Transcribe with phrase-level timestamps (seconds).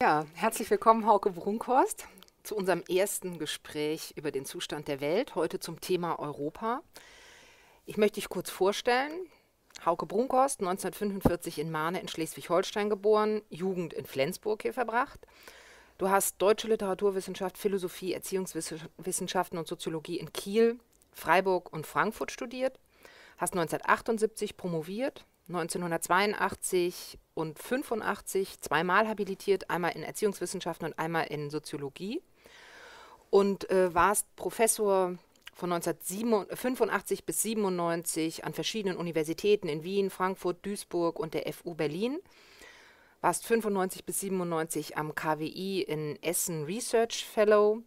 [0.00, 2.06] Ja, herzlich willkommen, Hauke Brunkhorst,
[2.44, 6.82] zu unserem ersten Gespräch über den Zustand der Welt, heute zum Thema Europa.
[7.84, 9.10] Ich möchte dich kurz vorstellen.
[9.84, 15.18] Hauke Brunkhorst, 1945 in Mahne in Schleswig-Holstein geboren, Jugend in Flensburg hier verbracht.
[15.98, 20.78] Du hast deutsche Literaturwissenschaft, Philosophie, Erziehungswissenschaften und Soziologie in Kiel,
[21.10, 22.78] Freiburg und Frankfurt studiert,
[23.36, 32.20] hast 1978 promoviert, 1982 und 85 zweimal habilitiert, einmal in Erziehungswissenschaften und einmal in Soziologie.
[33.30, 35.14] Und äh, warst Professor
[35.54, 42.18] von 1985 bis 97 an verschiedenen Universitäten in Wien, Frankfurt, Duisburg und der FU Berlin.
[43.20, 47.82] Warst 95 bis 97 am KWI in Essen Research Fellow,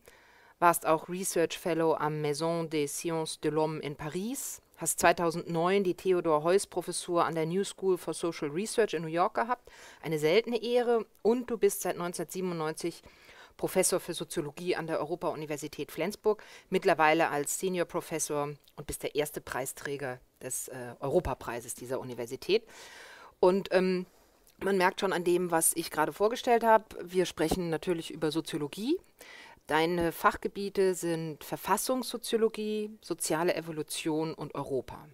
[0.60, 5.94] warst auch Research Fellow am Maison des Sciences de l'Homme in Paris hast 2009 die
[5.94, 9.70] Theodor Heuss Professur an der New School for Social Research in New York gehabt,
[10.02, 13.04] eine seltene Ehre und du bist seit 1997
[13.58, 19.40] Professor für Soziologie an der Europa-Universität Flensburg, mittlerweile als Senior Professor und bist der erste
[19.40, 22.64] Preisträger des äh, Europapreises dieser Universität.
[23.40, 24.08] Und ähm,
[24.64, 28.98] man merkt schon an dem, was ich gerade vorgestellt habe, wir sprechen natürlich über Soziologie.
[29.72, 35.08] Deine Fachgebiete sind Verfassungssoziologie, soziale Evolution und Europa.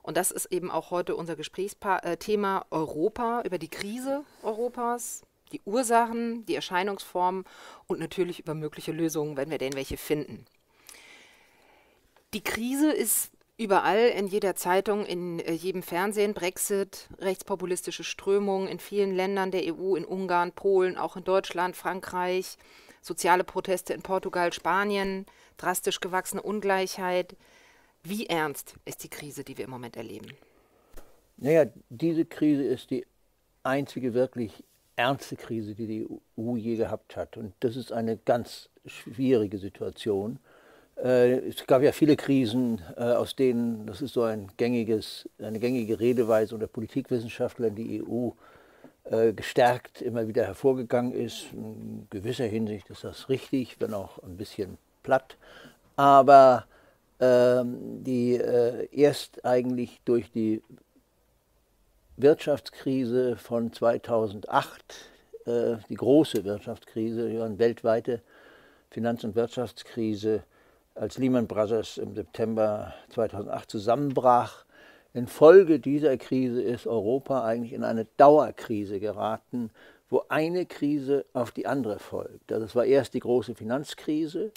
[0.00, 5.20] Und das ist eben auch heute unser Gesprächsthema äh, Europa, über die Krise Europas,
[5.52, 7.44] die Ursachen, die Erscheinungsformen
[7.86, 10.46] und natürlich über mögliche Lösungen, wenn wir denn welche finden.
[12.32, 18.78] Die Krise ist überall in jeder Zeitung, in äh, jedem Fernsehen, Brexit, rechtspopulistische Strömungen in
[18.78, 22.56] vielen Ländern der EU, in Ungarn, Polen, auch in Deutschland, Frankreich,
[23.04, 25.26] soziale Proteste in Portugal, Spanien,
[25.58, 27.36] drastisch gewachsene Ungleichheit.
[28.02, 30.28] Wie ernst ist die Krise, die wir im Moment erleben?
[31.36, 33.06] Naja, diese Krise ist die
[33.62, 34.64] einzige wirklich
[34.96, 36.06] ernste Krise, die die
[36.38, 37.36] EU je gehabt hat.
[37.36, 40.38] Und das ist eine ganz schwierige Situation.
[40.96, 45.58] Äh, es gab ja viele Krisen, äh, aus denen, das ist so ein gängiges, eine
[45.58, 48.30] gängige Redeweise unter Politikwissenschaftlern, die EU
[49.34, 51.52] gestärkt immer wieder hervorgegangen ist.
[51.52, 55.36] In gewisser Hinsicht ist das richtig, wenn auch ein bisschen platt.
[55.96, 56.64] Aber
[57.20, 60.62] ähm, die äh, erst eigentlich durch die
[62.16, 65.10] Wirtschaftskrise von 2008,
[65.46, 68.22] äh, die große Wirtschaftskrise, die weltweite
[68.90, 70.44] Finanz- und Wirtschaftskrise,
[70.94, 74.63] als Lehman Brothers im September 2008 zusammenbrach,
[75.14, 79.70] Infolge dieser Krise ist Europa eigentlich in eine Dauerkrise geraten,
[80.10, 82.52] wo eine Krise auf die andere folgt.
[82.52, 84.50] Also es war erst die große Finanzkrise,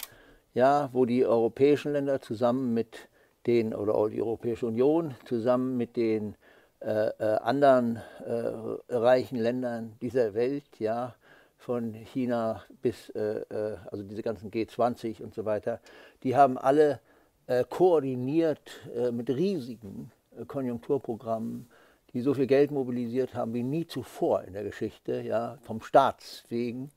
[0.54, 3.08] ja, wo die europäischen Länder zusammen mit
[3.46, 6.34] den, oder die Europäische Union zusammen mit den
[6.80, 11.14] äh, äh, anderen äh, reichen Ländern dieser Welt, ja,
[11.56, 15.80] von China bis, äh, äh also diese ganzen G20 und so weiter,
[16.22, 17.00] die haben alle
[17.46, 18.80] äh, koordiniert
[19.12, 20.12] mit riesigen
[20.46, 21.68] Konjunkturprogrammen,
[22.12, 26.44] die so viel Geld mobilisiert haben wie nie zuvor in der Geschichte, ja, vom Staats
[26.48, 26.90] wegen,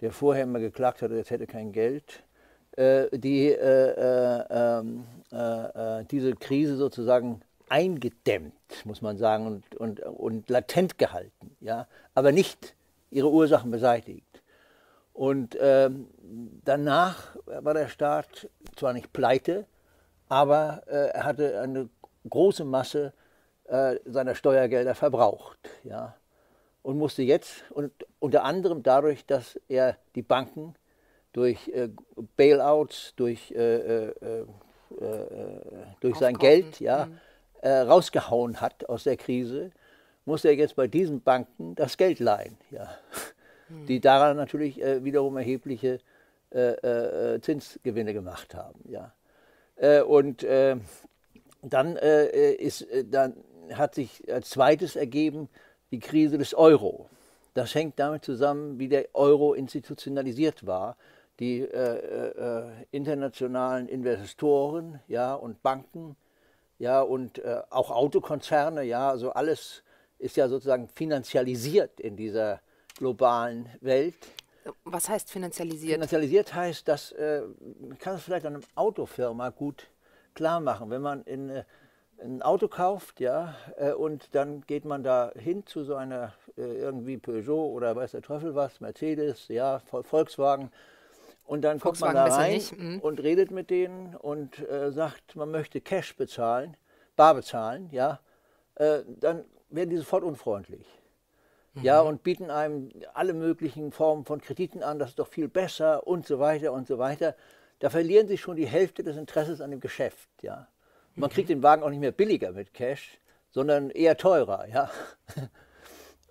[0.00, 2.22] der vorher immer geklagt hatte, es hätte kein Geld,
[2.76, 9.74] äh, die äh, äh, ähm, äh, äh, diese Krise sozusagen eingedämmt, muss man sagen, und,
[9.74, 12.74] und, und latent gehalten, ja, aber nicht
[13.10, 14.42] ihre Ursachen beseitigt.
[15.12, 16.06] Und ähm,
[16.64, 19.66] danach war der Staat zwar nicht pleite,
[20.28, 21.88] aber äh, er hatte eine
[22.28, 23.12] große Masse
[23.64, 25.58] äh, seiner Steuergelder verbraucht.
[25.84, 26.16] Ja,
[26.82, 30.74] und musste jetzt, und unter anderem dadurch, dass er die Banken
[31.32, 31.90] durch äh,
[32.36, 34.46] Bailouts, durch, äh, äh, äh, äh
[36.00, 37.68] durch sein Geld ja, mhm.
[37.68, 39.70] rausgehauen hat aus der Krise,
[40.24, 42.88] muss er jetzt bei diesen Banken das Geld leihen, ja,
[43.68, 43.86] mhm.
[43.86, 46.00] die daran natürlich wiederum erhebliche
[47.42, 48.80] Zinsgewinne gemacht haben.
[48.88, 49.12] Ja.
[50.04, 50.46] und
[51.62, 53.34] dann, äh, äh, ist, äh, dann
[53.72, 55.48] hat sich als zweites ergeben
[55.90, 57.08] die Krise des Euro.
[57.54, 60.96] Das hängt damit zusammen, wie der Euro institutionalisiert war.
[61.40, 66.16] Die äh, äh, internationalen Investoren ja, und Banken
[66.78, 69.82] ja, und äh, auch Autokonzerne, ja, also alles
[70.18, 72.60] ist ja sozusagen finanzialisiert in dieser
[72.96, 74.16] globalen Welt.
[74.84, 75.94] Was heißt finanzialisiert?
[75.94, 77.14] Finanzialisiert heißt, dass
[77.80, 79.88] man kann es vielleicht an einer Autofirma gut
[80.38, 80.88] klar machen.
[80.90, 81.64] Wenn man in, äh,
[82.22, 86.62] ein Auto kauft, ja, äh, und dann geht man da hin zu so einer äh,
[86.62, 90.70] irgendwie Peugeot oder weiß der Teufel was, Mercedes, ja, Volkswagen.
[91.44, 93.00] Und dann kommt man da rein mhm.
[93.00, 96.76] und redet mit denen und äh, sagt, man möchte Cash bezahlen,
[97.16, 98.20] bar bezahlen, ja,
[98.76, 100.86] äh, dann werden die sofort unfreundlich.
[101.74, 101.82] mhm.
[101.82, 106.06] ja, und bieten einem alle möglichen Formen von Krediten an, das ist doch viel besser
[106.06, 107.34] und so weiter und so weiter.
[107.78, 110.68] Da verlieren sie schon die Hälfte des Interesses an dem Geschäft, ja.
[111.14, 111.34] Man mhm.
[111.34, 113.18] kriegt den Wagen auch nicht mehr billiger mit Cash,
[113.50, 114.90] sondern eher teurer, ja.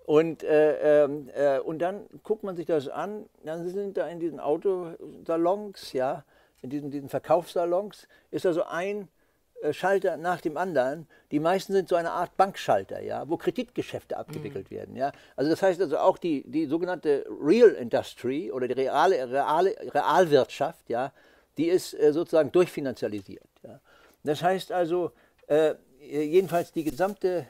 [0.08, 4.18] Und, äh, ähm, äh, und dann guckt man sich das an, dann sind da in
[4.18, 6.24] diesen Autosalons, ja,
[6.62, 9.08] in diesen, diesen Verkaufssalons, ist da so ein
[9.60, 11.06] äh, Schalter nach dem anderen.
[11.30, 14.76] Die meisten sind so eine Art Bankschalter, ja, wo Kreditgeschäfte abgewickelt mhm.
[14.76, 14.96] werden.
[14.96, 15.12] Ja.
[15.36, 20.88] Also das heißt also auch die, die sogenannte Real Industry oder die reale, reale Realwirtschaft,
[20.88, 21.12] ja,
[21.58, 23.48] die ist äh, sozusagen durchfinanzialisiert.
[23.62, 23.80] Ja.
[24.24, 25.12] Das heißt also,
[25.46, 27.46] äh, jedenfalls die gesamte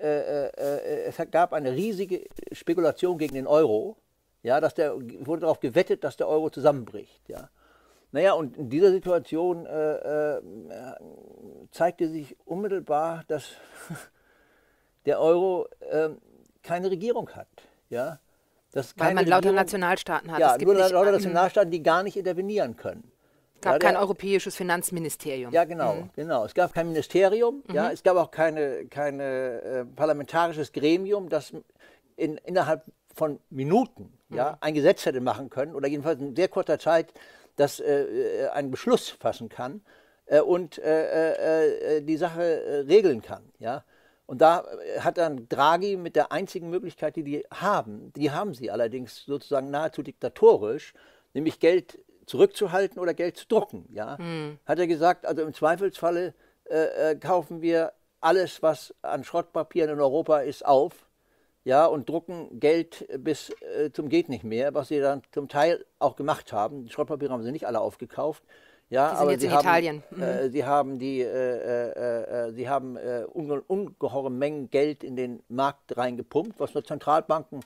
[0.00, 3.96] äh, es gab eine riesige Spekulation gegen den Euro.
[4.44, 7.28] Ja, dass der, wurde darauf gewettet, dass der Euro zusammenbricht.
[7.28, 7.50] Ja.
[8.12, 10.40] Naja, und in dieser Situation äh, äh,
[11.72, 13.50] zeigte sich unmittelbar, dass
[15.06, 16.10] der Euro äh,
[16.62, 17.48] keine Regierung hat.
[17.90, 18.20] Ja?
[18.72, 20.38] Dass Weil man lauter Nationalstaaten hat.
[20.38, 23.10] Ja, nur lauter Nationalstaaten, die gar nicht intervenieren können.
[23.58, 25.52] Es gab ja, kein europäisches Finanzministerium.
[25.52, 26.10] Ja, genau, mhm.
[26.14, 26.44] genau.
[26.44, 27.74] Es gab kein Ministerium, mhm.
[27.74, 31.52] ja, es gab auch keine, keine äh, parlamentarisches Gremium, das
[32.16, 32.84] in, innerhalb
[33.16, 34.36] von Minuten mhm.
[34.36, 37.12] ja, ein Gesetz hätte machen können oder jedenfalls in sehr kurzer Zeit
[37.56, 39.82] das äh, äh einen Beschluss fassen kann
[40.26, 43.42] äh, und äh, äh die Sache regeln kann.
[43.58, 43.82] Ja.
[44.26, 44.66] Und da
[45.00, 49.70] hat dann Draghi mit der einzigen Möglichkeit, die die haben, die haben sie allerdings sozusagen
[49.70, 50.94] nahezu diktatorisch,
[51.34, 53.86] nämlich Geld zurückzuhalten oder Geld zu drucken.
[53.92, 54.16] Ja?
[54.18, 54.58] Mhm.
[54.66, 56.34] Hat er gesagt, also im Zweifelsfalle
[56.68, 61.08] äh, äh, kaufen wir alles, was an Schrottpapieren in Europa ist, auf
[61.64, 65.84] ja, und drucken Geld bis äh, zum geht nicht mehr, was sie dann zum Teil
[65.98, 66.84] auch gemacht haben.
[66.84, 68.42] Die Schrottpapiere haben sie nicht alle aufgekauft.
[68.90, 70.02] Ja, die sind aber jetzt sie in haben, Italien.
[70.10, 70.22] Mhm.
[70.22, 72.96] Äh, sie haben die, äh, äh, sie haben
[73.32, 77.60] unge ungeheure Mengen Geld in den Markt reingepumpt, was nur Zentralbanken,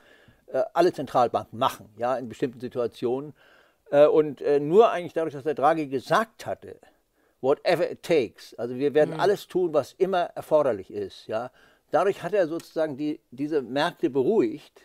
[0.75, 3.33] alle Zentralbanken machen, ja, in bestimmten Situationen.
[3.93, 6.77] Äh, und äh, nur eigentlich dadurch, dass der Draghi gesagt hatte,
[7.41, 9.21] whatever it takes, also wir werden mhm.
[9.21, 11.51] alles tun, was immer erforderlich ist, ja,
[11.91, 14.81] dadurch hat er sozusagen die, diese Märkte beruhigt.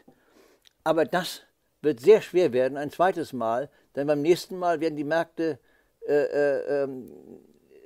[0.83, 1.41] Aber das
[1.81, 5.59] wird sehr schwer werden, ein zweites Mal, denn beim nächsten Mal werden die Märkte
[6.05, 7.09] äh, äh, ähm,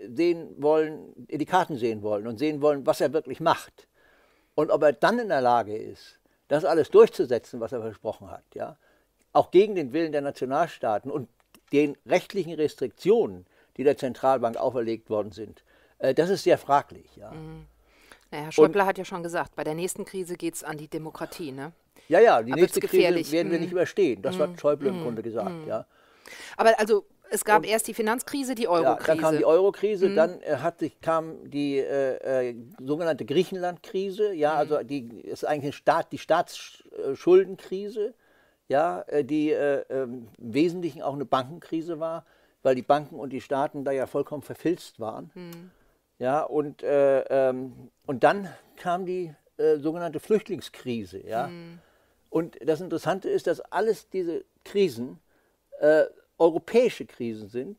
[0.08, 3.88] sehen wollen, die Karten sehen wollen und sehen wollen, was er wirklich macht.
[4.56, 8.44] Und ob er dann in der Lage ist, das alles durchzusetzen, was er versprochen hat,
[8.56, 8.78] ja,
[9.34, 11.30] auch gegen den Willen der Nationalstaaten und
[11.72, 13.46] den rechtlichen Restriktionen,
[13.78, 15.64] die der Zentralbank auferlegt worden sind,
[16.00, 17.16] äh, das ist sehr fraglich.
[17.16, 17.32] Ja.
[17.32, 17.66] Mhm.
[18.32, 20.78] Naja, Herr Schäuble und, hat ja schon gesagt, bei der nächsten Krise geht es an
[20.78, 21.52] die Demokratie.
[21.52, 21.74] Ne?
[22.08, 23.64] Ja, ja, die Aber nächste Krise werden wir mhm.
[23.64, 24.22] nicht überstehen.
[24.22, 24.42] Das mhm.
[24.42, 25.04] hat Schäuble im mhm.
[25.04, 25.52] Grunde gesagt.
[25.52, 25.68] Mhm.
[25.68, 25.86] Ja.
[26.58, 29.08] Aber also es gab und, erst die Finanzkrise, die Eurokrise.
[29.08, 30.16] Ja, dann kam die Eurokrise, mhm.
[30.16, 34.34] dann äh, hat sich, kam die äh, äh, sogenannte Griechenlandkrise.
[34.34, 34.60] Ja, mhm.
[34.60, 38.14] also die ist eigentlich Staat, die Staatsschuldenkrise
[38.72, 42.26] ja, äh, die äh, im Wesentlichen auch eine Bankenkrise war,
[42.64, 45.30] weil die Banken und die Staaten da ja vollkommen verfilzt waren.
[45.36, 45.72] Mhm.
[46.20, 48.48] Ja, und, äh, ähm, und dann
[48.78, 51.26] kam die äh, sogenannte Flüchtlingskrise.
[51.28, 51.48] Ja?
[51.48, 51.80] Mhm.
[52.30, 55.20] Und das Interessante ist, dass alles diese Krisen
[55.80, 56.06] äh,
[56.38, 57.78] europäische Krisen sind,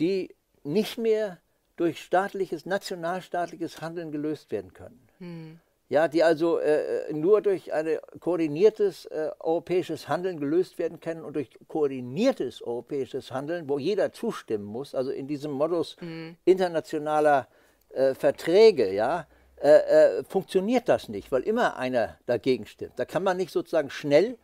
[0.00, 0.34] die
[0.64, 1.38] nicht mehr
[1.76, 5.08] durch staatliches, nationalstaatliches Handeln gelöst werden können.
[5.20, 11.22] Mhm ja, die also äh, nur durch ein koordiniertes äh, europäisches Handeln gelöst werden können
[11.24, 16.36] und durch koordiniertes europäisches Handeln, wo jeder zustimmen muss, also in diesem Modus mhm.
[16.44, 17.46] internationaler
[17.90, 19.26] äh, Verträge, ja,
[19.58, 22.98] äh, äh, funktioniert das nicht, weil immer einer dagegen stimmt.
[22.98, 24.36] Da kann man nicht sozusagen schnell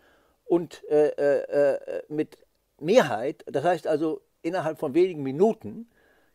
[0.44, 2.38] und äh, mit
[2.80, 5.88] Mehrheit, das heißt also innerhalb von wenigen Minuten,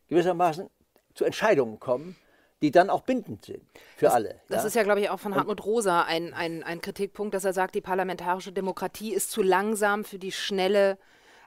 [0.08, 0.70] gewissermaßen
[1.14, 2.16] zu Entscheidungen kommen,
[2.62, 3.62] die dann auch bindend sind
[3.96, 4.40] für das, alle.
[4.48, 7.52] Das ist ja, glaube ich, auch von Hartmut Rosa ein, ein, ein Kritikpunkt, dass er
[7.52, 10.98] sagt, die parlamentarische Demokratie ist zu langsam für die schnelle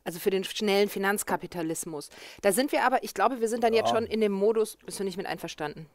[0.03, 2.09] also für den schnellen Finanzkapitalismus.
[2.41, 3.81] Da sind wir aber, ich glaube, wir sind dann ja.
[3.81, 5.87] jetzt schon in dem Modus, bist du nicht mit einverstanden?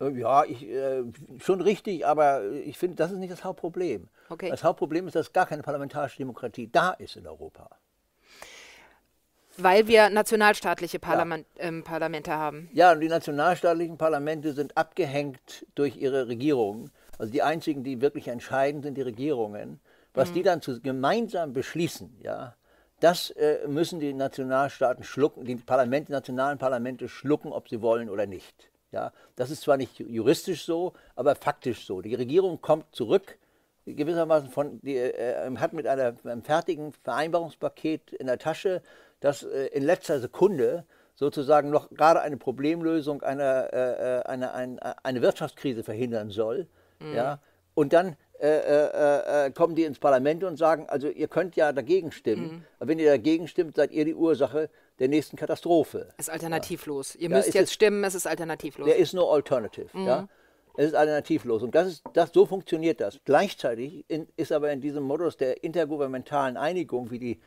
[0.00, 1.04] Äh, ja, ich, äh,
[1.38, 4.08] schon richtig, aber ich finde, das ist nicht das Hauptproblem.
[4.28, 4.50] Okay.
[4.50, 7.70] Das Hauptproblem ist, dass gar keine parlamentarische Demokratie da ist in Europa.
[9.58, 11.64] Weil wir nationalstaatliche Parlament, ja.
[11.64, 12.68] ähm, Parlamente haben.
[12.72, 16.90] Ja, und die nationalstaatlichen Parlamente sind abgehängt durch ihre Regierungen.
[17.18, 19.80] Also die einzigen, die wirklich entscheiden, sind die Regierungen.
[20.14, 20.34] Was mhm.
[20.34, 22.54] die dann zu, gemeinsam beschließen, ja,
[23.00, 28.08] das äh, müssen die Nationalstaaten schlucken, die Parlamente, die nationalen Parlamente schlucken, ob sie wollen
[28.08, 28.70] oder nicht.
[28.92, 32.00] Ja, das ist zwar nicht juristisch so, aber faktisch so.
[32.00, 33.36] Die Regierung kommt zurück,
[33.84, 38.82] gewissermaßen von, die, äh, hat mit einer, einem fertigen Vereinbarungspaket in der Tasche
[39.26, 45.04] dass äh, in letzter Sekunde sozusagen noch gerade eine Problemlösung einer, äh, äh eine, eine,
[45.04, 46.68] eine Wirtschaftskrise verhindern soll.
[47.00, 47.14] Mhm.
[47.14, 47.40] Ja?
[47.74, 51.72] Und dann äh, äh, äh, kommen die ins Parlament und sagen, also ihr könnt ja
[51.72, 52.64] dagegen stimmen, mhm.
[52.78, 56.12] aber wenn ihr dagegen stimmt, seid ihr die Ursache der nächsten Katastrophe.
[56.18, 57.14] Es ist alternativlos.
[57.14, 57.20] Ja.
[57.22, 58.86] Ihr müsst ja, jetzt stimmen, es ist alternativlos.
[58.86, 59.88] Der ist nur alternative.
[59.92, 60.06] Mhm.
[60.06, 60.28] Ja?
[60.76, 61.62] Es ist alternativlos.
[61.62, 63.18] Und das ist, das, so funktioniert das.
[63.24, 67.40] Gleichzeitig in, ist aber in diesem Modus der intergouvernementalen Einigung, wie, die,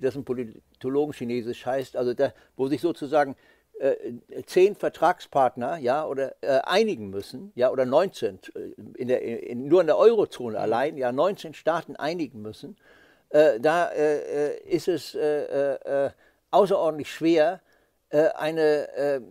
[0.00, 3.36] das im Politologen Chinesisch heißt, also da, wo sich sozusagen
[3.80, 8.60] äh, zehn Vertragspartner ja, oder äh, einigen müssen, ja, oder 19, äh,
[8.96, 12.76] in der, in, nur in der Eurozone allein, ja, 19 Staaten einigen müssen,
[13.30, 15.16] äh, da äh, äh ist es
[16.50, 17.60] außerordentlich schwer,
[18.10, 19.22] eine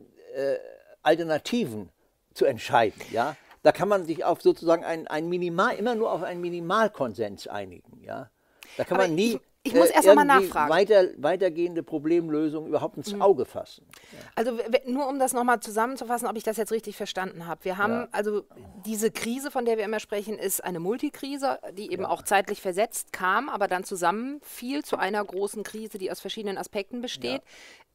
[1.03, 1.89] Alternativen
[2.33, 3.01] zu entscheiden.
[3.11, 3.35] Ja?
[3.61, 8.01] Da kann man sich auf sozusagen ein, ein Minimal, immer nur auf einen Minimalkonsens einigen.
[8.03, 8.31] Ja?
[8.77, 10.69] Da kann Aber man nie ich muss erst einmal nachfragen.
[10.69, 13.21] Weiter, weitergehende Problemlösungen überhaupt ins mhm.
[13.21, 13.85] Auge fassen.
[14.11, 14.19] Ja.
[14.35, 17.63] Also nur um das nochmal zusammenzufassen, ob ich das jetzt richtig verstanden habe.
[17.63, 18.07] Wir haben ja.
[18.11, 18.43] also
[18.85, 22.09] diese Krise, von der wir immer sprechen, ist eine Multikrise, die eben ja.
[22.09, 27.01] auch zeitlich versetzt kam, aber dann zusammenfiel zu einer großen Krise, die aus verschiedenen Aspekten
[27.01, 27.41] besteht.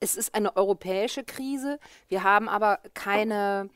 [0.00, 1.78] Es ist eine europäische Krise.
[2.09, 3.71] Wir haben aber keine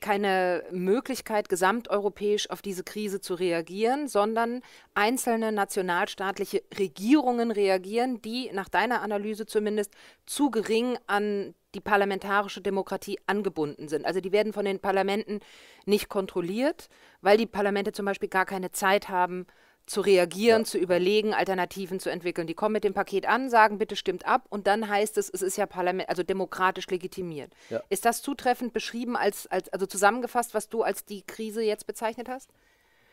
[0.00, 4.60] keine Möglichkeit, gesamteuropäisch auf diese Krise zu reagieren, sondern
[4.94, 9.92] einzelne nationalstaatliche Regierungen reagieren, die nach deiner Analyse zumindest
[10.26, 14.04] zu gering an die parlamentarische Demokratie angebunden sind.
[14.04, 15.40] Also die werden von den Parlamenten
[15.86, 16.88] nicht kontrolliert,
[17.20, 19.46] weil die Parlamente zum Beispiel gar keine Zeit haben,
[19.86, 20.64] zu reagieren, ja.
[20.64, 22.46] zu überlegen, Alternativen zu entwickeln.
[22.46, 25.40] Die kommen mit dem Paket an, sagen, bitte stimmt ab und dann heißt es, es
[25.40, 27.52] ist ja Parlament, also demokratisch legitimiert.
[27.70, 27.82] Ja.
[27.88, 32.28] Ist das zutreffend beschrieben als, als, also zusammengefasst, was du als die Krise jetzt bezeichnet
[32.28, 32.50] hast?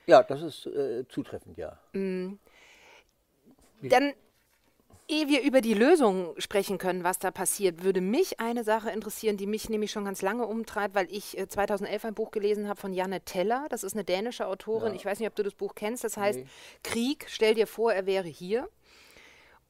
[0.05, 1.79] Ja, das ist äh, zutreffend, ja.
[1.93, 2.39] Mhm.
[3.81, 4.13] Dann
[5.07, 9.37] Ehe wir über die Lösung sprechen können, was da passiert, würde mich eine Sache interessieren,
[9.37, 12.79] die mich nämlich schon ganz lange umtreibt, weil ich 2011 äh, ein Buch gelesen habe
[12.79, 13.67] von Janne Teller.
[13.69, 14.93] Das ist eine dänische Autorin.
[14.93, 14.95] Ja.
[14.95, 16.03] Ich weiß nicht, ob du das Buch kennst.
[16.03, 16.47] Das heißt nee.
[16.81, 18.67] Krieg, stell dir vor, er wäre hier.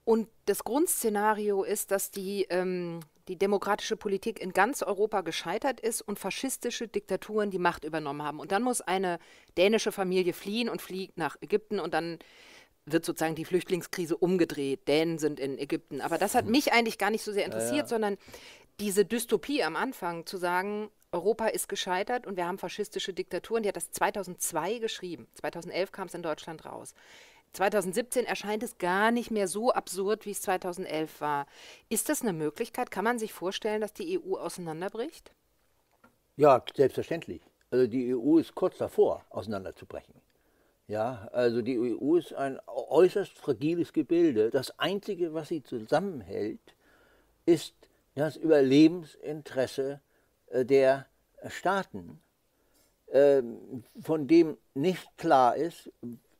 [0.05, 6.01] Und das Grundszenario ist, dass die, ähm, die demokratische Politik in ganz Europa gescheitert ist
[6.01, 8.39] und faschistische Diktaturen die Macht übernommen haben.
[8.39, 9.19] Und dann muss eine
[9.57, 12.19] dänische Familie fliehen und fliegt nach Ägypten und dann
[12.85, 14.87] wird sozusagen die Flüchtlingskrise umgedreht.
[14.87, 16.01] Dänen sind in Ägypten.
[16.01, 17.87] Aber das hat mich eigentlich gar nicht so sehr interessiert, ja, ja.
[17.87, 18.17] sondern
[18.79, 23.63] diese Dystopie am Anfang zu sagen, Europa ist gescheitert und wir haben faschistische Diktaturen.
[23.63, 25.27] Die hat das 2002 geschrieben.
[25.35, 26.93] 2011 kam es in Deutschland raus.
[27.53, 31.47] 2017 erscheint es gar nicht mehr so absurd, wie es 2011 war.
[31.87, 32.91] Ist das eine Möglichkeit?
[32.91, 35.31] Kann man sich vorstellen, dass die EU auseinanderbricht?
[36.35, 37.41] Ja, selbstverständlich.
[37.71, 40.13] Also die EU ist kurz davor, auseinanderzubrechen.
[40.87, 44.51] Ja, also die EU ist ein äußerst fragiles Gebilde.
[44.51, 46.59] Das Einzige, was sie zusammenhält,
[47.45, 47.73] ist
[48.13, 49.99] das Überlebensinteresse
[50.47, 51.07] äh, der
[51.47, 52.21] Staaten,
[53.11, 55.91] ähm, von dem nicht klar ist,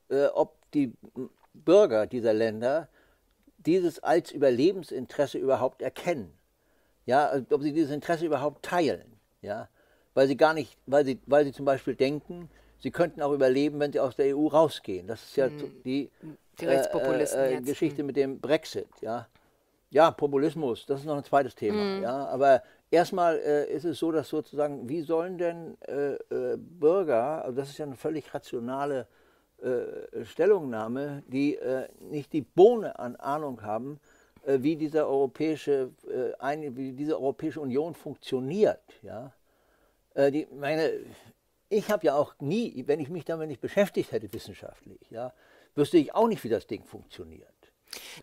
[0.10, 0.94] äh, ob die
[1.54, 2.88] Bürger dieser Länder
[3.58, 6.32] dieses als Überlebensinteresse überhaupt erkennen.
[7.08, 9.20] Ja, ob sie dieses Interesse überhaupt teilen.
[9.42, 9.70] Ja,
[10.14, 12.50] weil sie gar nicht, weil sie, weil sie zum Beispiel denken,
[12.86, 15.08] sie könnten auch überleben, wenn sie aus der EU rausgehen.
[15.08, 15.58] Das ist ja hm.
[15.84, 16.12] die,
[16.60, 18.06] die äh, äh, Geschichte hm.
[18.06, 18.90] mit dem Brexit.
[19.02, 19.28] Ja.
[19.90, 21.82] ja, Populismus, das ist noch ein zweites Thema.
[21.82, 22.04] Hm.
[22.04, 22.28] Ja.
[22.28, 22.62] Aber
[22.92, 27.72] erstmal äh, ist es so, dass sozusagen, wie sollen denn äh, äh, Bürger, also das
[27.72, 29.08] ist ja eine völlig rationale
[29.64, 31.58] äh, Stellungnahme, die
[32.02, 34.00] nicht die Bohne an Ahnung haben,
[34.46, 35.90] wie, diese europäische,
[36.40, 38.84] wie diese Europäische Union funktioniert.
[39.02, 39.32] Ja.
[40.16, 40.92] die, meine,
[41.76, 45.34] ich habe ja auch nie, wenn ich mich damit nicht beschäftigt hätte wissenschaftlich, ja,
[45.76, 47.50] wüsste ich auch nicht, wie das Ding funktioniert.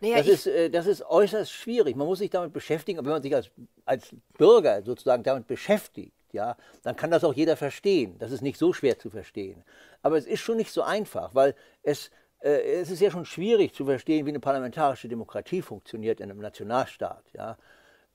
[0.01, 1.97] Naja, das, ist, äh, das ist äußerst schwierig.
[1.97, 3.51] Man muss sich damit beschäftigen, aber wenn man sich als,
[3.85, 8.19] als Bürger sozusagen damit beschäftigt, ja, dann kann das auch jeder verstehen.
[8.19, 9.65] Das ist nicht so schwer zu verstehen.
[10.03, 13.75] Aber es ist schon nicht so einfach, weil es, äh, es ist ja schon schwierig
[13.75, 17.25] zu verstehen, wie eine parlamentarische Demokratie funktioniert in einem Nationalstaat.
[17.35, 17.57] Ja.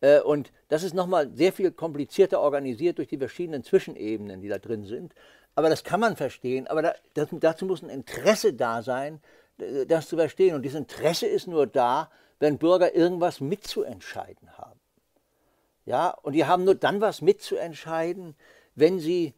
[0.02, 4.58] Äh, und das ist nochmal sehr viel komplizierter organisiert durch die verschiedenen Zwischenebenen, die da
[4.58, 5.14] drin sind.
[5.56, 6.68] Aber das kann man verstehen.
[6.68, 9.22] Aber da, das, dazu muss ein Interesse da sein,
[9.88, 10.56] das zu verstehen.
[10.56, 14.80] Und dieses Interesse ist nur da, wenn Bürger irgendwas mitzuentscheiden haben.
[15.86, 18.36] Ja, und die haben nur dann was mitzuentscheiden,
[18.76, 19.34] wenn sie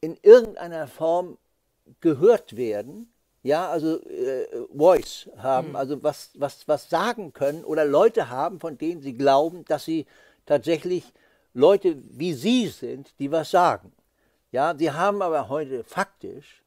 [0.00, 1.38] in irgendeiner Form
[2.00, 3.12] gehört werden
[3.46, 5.76] ja, also äh, Voice haben, mhm.
[5.76, 10.06] also was, was, was sagen können oder Leute haben, von denen sie glauben, dass sie
[10.46, 11.04] tatsächlich
[11.54, 13.92] Leute wie sie sind, die was sagen.
[14.50, 16.62] Ja, sie haben aber heute faktisch,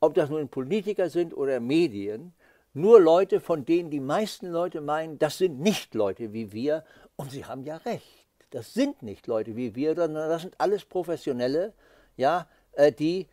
[0.00, 2.34] ob das nun Politiker sind oder Medien,
[2.74, 6.84] nur Leute, von denen die meisten Leute meinen, das sind nicht Leute wie wir.
[7.16, 8.26] Und sie haben ja recht.
[8.50, 11.72] Das sind nicht Leute wie wir, sondern das sind alles Professionelle,
[12.16, 13.26] ja, äh, die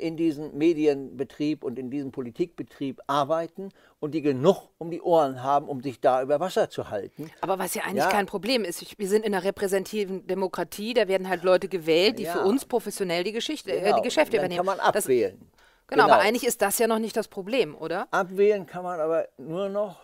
[0.00, 3.68] in diesem Medienbetrieb und in diesem Politikbetrieb arbeiten
[4.00, 7.30] und die genug um die Ohren haben, um sich da über Wasser zu halten.
[7.40, 8.10] Aber was ja eigentlich ja.
[8.10, 12.24] kein Problem ist, wir sind in einer repräsentativen Demokratie, da werden halt Leute gewählt, die
[12.24, 12.32] ja.
[12.32, 13.80] für uns professionell die, Geschichte, genau.
[13.80, 14.02] äh, die genau.
[14.02, 14.66] Geschäfte Dann übernehmen.
[14.66, 15.38] kann man abwählen.
[15.38, 15.48] Das,
[15.86, 18.08] genau, genau, aber eigentlich ist das ja noch nicht das Problem, oder?
[18.10, 20.00] Abwählen kann man aber nur noch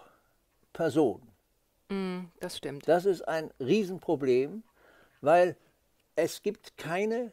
[0.72, 1.26] Personen.
[1.88, 2.86] Mm, das stimmt.
[2.86, 4.62] Das ist ein Riesenproblem,
[5.22, 5.56] weil
[6.14, 7.32] es gibt keine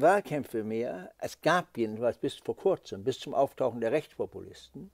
[0.00, 4.90] Wahlkämpfe mehr, es gab jedenfalls bis vor kurzem, bis zum Auftauchen der Rechtspopulisten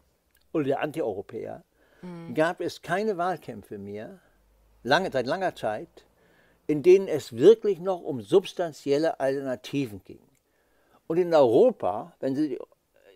[0.53, 1.63] oder der Antieuropäer,
[2.03, 2.35] mhm.
[2.35, 4.21] gab es keine Wahlkämpfe mehr,
[4.83, 6.05] lange, seit langer Zeit,
[6.67, 10.23] in denen es wirklich noch um substanzielle Alternativen ging.
[11.07, 12.55] Und in Europa, wenn, Sie,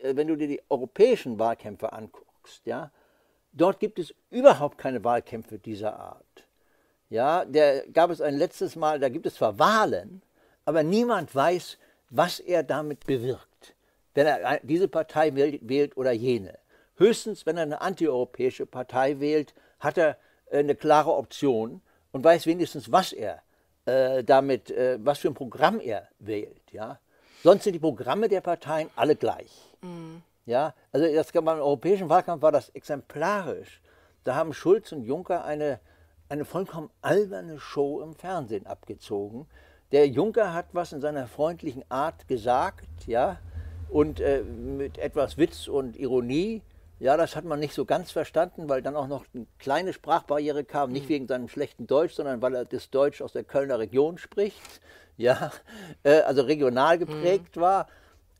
[0.02, 2.90] äh, wenn du dir die europäischen Wahlkämpfe anguckst, ja,
[3.52, 6.24] dort gibt es überhaupt keine Wahlkämpfe dieser Art.
[7.10, 10.22] Ja, der gab es ein letztes Mal, da gibt es zwar Wahlen,
[10.64, 11.78] aber niemand weiß,
[12.10, 13.74] was er damit bewirkt,
[14.14, 16.58] wenn er diese Partei wählt oder jene.
[16.96, 20.16] Höchstens, wenn er eine antieuropäische Partei wählt, hat er
[20.50, 23.42] äh, eine klare Option und weiß wenigstens, was er
[23.86, 26.72] äh, damit, äh, was für ein Programm er wählt.
[26.72, 27.00] Ja?
[27.42, 29.50] Sonst sind die Programme der Parteien alle gleich.
[29.82, 30.22] Mhm.
[30.46, 30.74] Ja?
[30.92, 33.82] Also das, beim europäischen Wahlkampf war das exemplarisch.
[34.22, 35.80] Da haben Schulz und Juncker eine,
[36.28, 39.46] eine vollkommen alberne Show im Fernsehen abgezogen,
[39.94, 43.38] der Juncker hat was in seiner freundlichen Art gesagt, ja,
[43.88, 46.62] und äh, mit etwas Witz und Ironie.
[46.98, 50.64] Ja, das hat man nicht so ganz verstanden, weil dann auch noch eine kleine Sprachbarriere
[50.64, 51.10] kam, nicht mhm.
[51.10, 54.80] wegen seinem schlechten Deutsch, sondern weil er das Deutsch aus der Kölner Region spricht,
[55.16, 55.52] ja,
[56.02, 57.60] äh, also regional geprägt mhm.
[57.60, 57.86] war.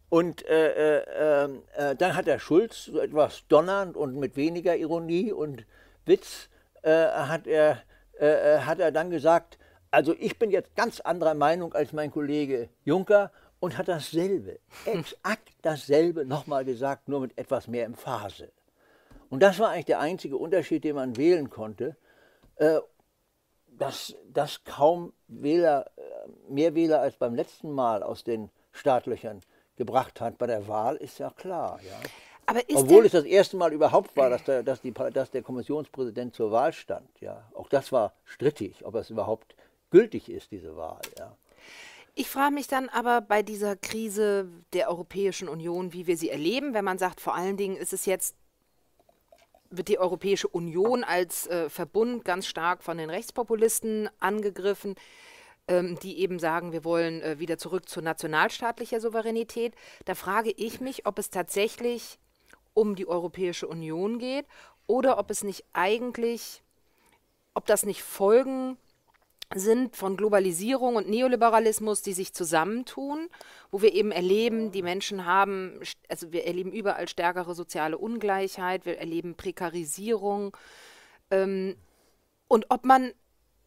[0.09, 1.45] Und äh, äh,
[1.77, 5.67] äh, dann hat der Schulz so etwas donnernd und mit weniger Ironie und
[6.05, 6.49] Witz
[6.83, 7.79] äh, hat, er,
[8.21, 9.59] hat er dann gesagt,
[9.95, 15.49] also ich bin jetzt ganz anderer Meinung als mein Kollege Juncker und hat dasselbe, exakt
[15.63, 18.51] dasselbe nochmal gesagt, nur mit etwas mehr Emphase.
[19.31, 21.97] Und das war eigentlich der einzige Unterschied, den man wählen konnte.
[22.57, 22.81] Äh,
[23.67, 26.03] dass, dass kaum Wähler, äh,
[26.53, 29.41] mehr Wähler als beim letzten Mal aus den Startlöchern
[29.77, 31.81] gebracht hat bei der Wahl, ist ja klar.
[31.83, 32.57] Ja.
[32.75, 36.53] Obwohl es das erste Mal überhaupt war, dass der, dass, die, dass der Kommissionspräsident zur
[36.53, 37.21] Wahl stand.
[37.21, 37.51] Ja.
[37.55, 39.57] Auch das war strittig, ob er es überhaupt
[39.95, 41.01] gültig ist, diese Wahl.
[41.17, 41.37] Ja.
[42.17, 46.75] Ich frage mich dann aber bei dieser Krise der Europäischen Union, wie wir sie erleben,
[46.75, 48.35] wenn man sagt, vor allen Dingen ist es jetzt,
[49.71, 54.97] wird die Europäische Union als äh, Verbund ganz stark von den Rechtspopulisten angegriffen,
[55.69, 59.77] ähm, die eben sagen, wir wollen äh, wieder zurück zu nationalstaatlicher Souveränität.
[60.07, 62.19] Da frage ich mich, ob es tatsächlich
[62.75, 64.47] um die Europäische Union geht
[64.89, 66.65] oder ob es nicht eigentlich,
[67.55, 68.77] ob das nicht Folgen
[69.55, 73.29] sind von Globalisierung und Neoliberalismus, die sich zusammentun,
[73.71, 78.99] wo wir eben erleben, die Menschen haben, also wir erleben überall stärkere soziale Ungleichheit, wir
[78.99, 80.57] erleben Prekarisierung.
[81.31, 81.77] Ähm,
[82.49, 83.13] und ob man,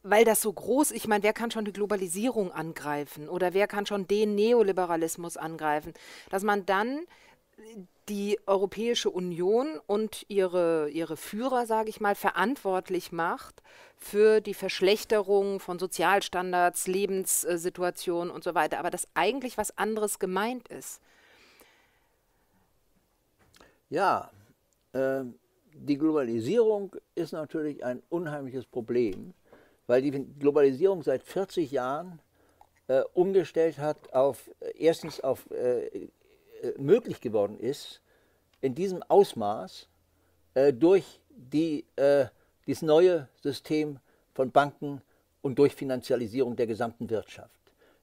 [0.04, 3.86] weil das so groß, ich meine, wer kann schon die Globalisierung angreifen oder wer kann
[3.86, 5.94] schon den Neoliberalismus angreifen,
[6.30, 7.06] dass man dann
[8.10, 13.62] die Europäische Union und ihre, ihre Führer, sage ich mal, verantwortlich macht
[13.98, 20.68] für die Verschlechterung von Sozialstandards, Lebenssituationen und so weiter, aber dass eigentlich was anderes gemeint
[20.70, 21.02] ist.
[23.90, 24.32] Ja,
[24.94, 25.24] äh,
[25.74, 29.34] die Globalisierung ist natürlich ein unheimliches Problem,
[29.88, 32.20] weil die Globalisierung seit 40 Jahren
[32.88, 36.10] äh, umgestellt hat auf erstens auf äh, äh,
[36.78, 38.02] möglich geworden ist,
[38.62, 39.88] in diesem Ausmaß
[40.54, 42.26] äh, durch die, äh,
[42.66, 44.00] dieses neue System
[44.34, 45.02] von Banken
[45.42, 47.52] und durch Finanzialisierung der gesamten Wirtschaft.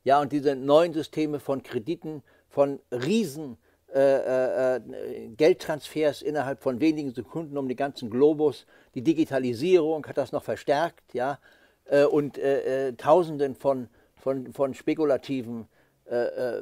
[0.05, 3.57] Ja, und diese neuen Systeme von Krediten, von riesen
[3.95, 4.81] äh, äh,
[5.37, 11.15] Geldtransfers innerhalb von wenigen Sekunden um den ganzen Globus, die Digitalisierung hat das noch verstärkt,
[11.15, 11.39] ja,
[11.87, 12.39] äh, und
[12.99, 15.69] Tausenden von, von, von spekulativen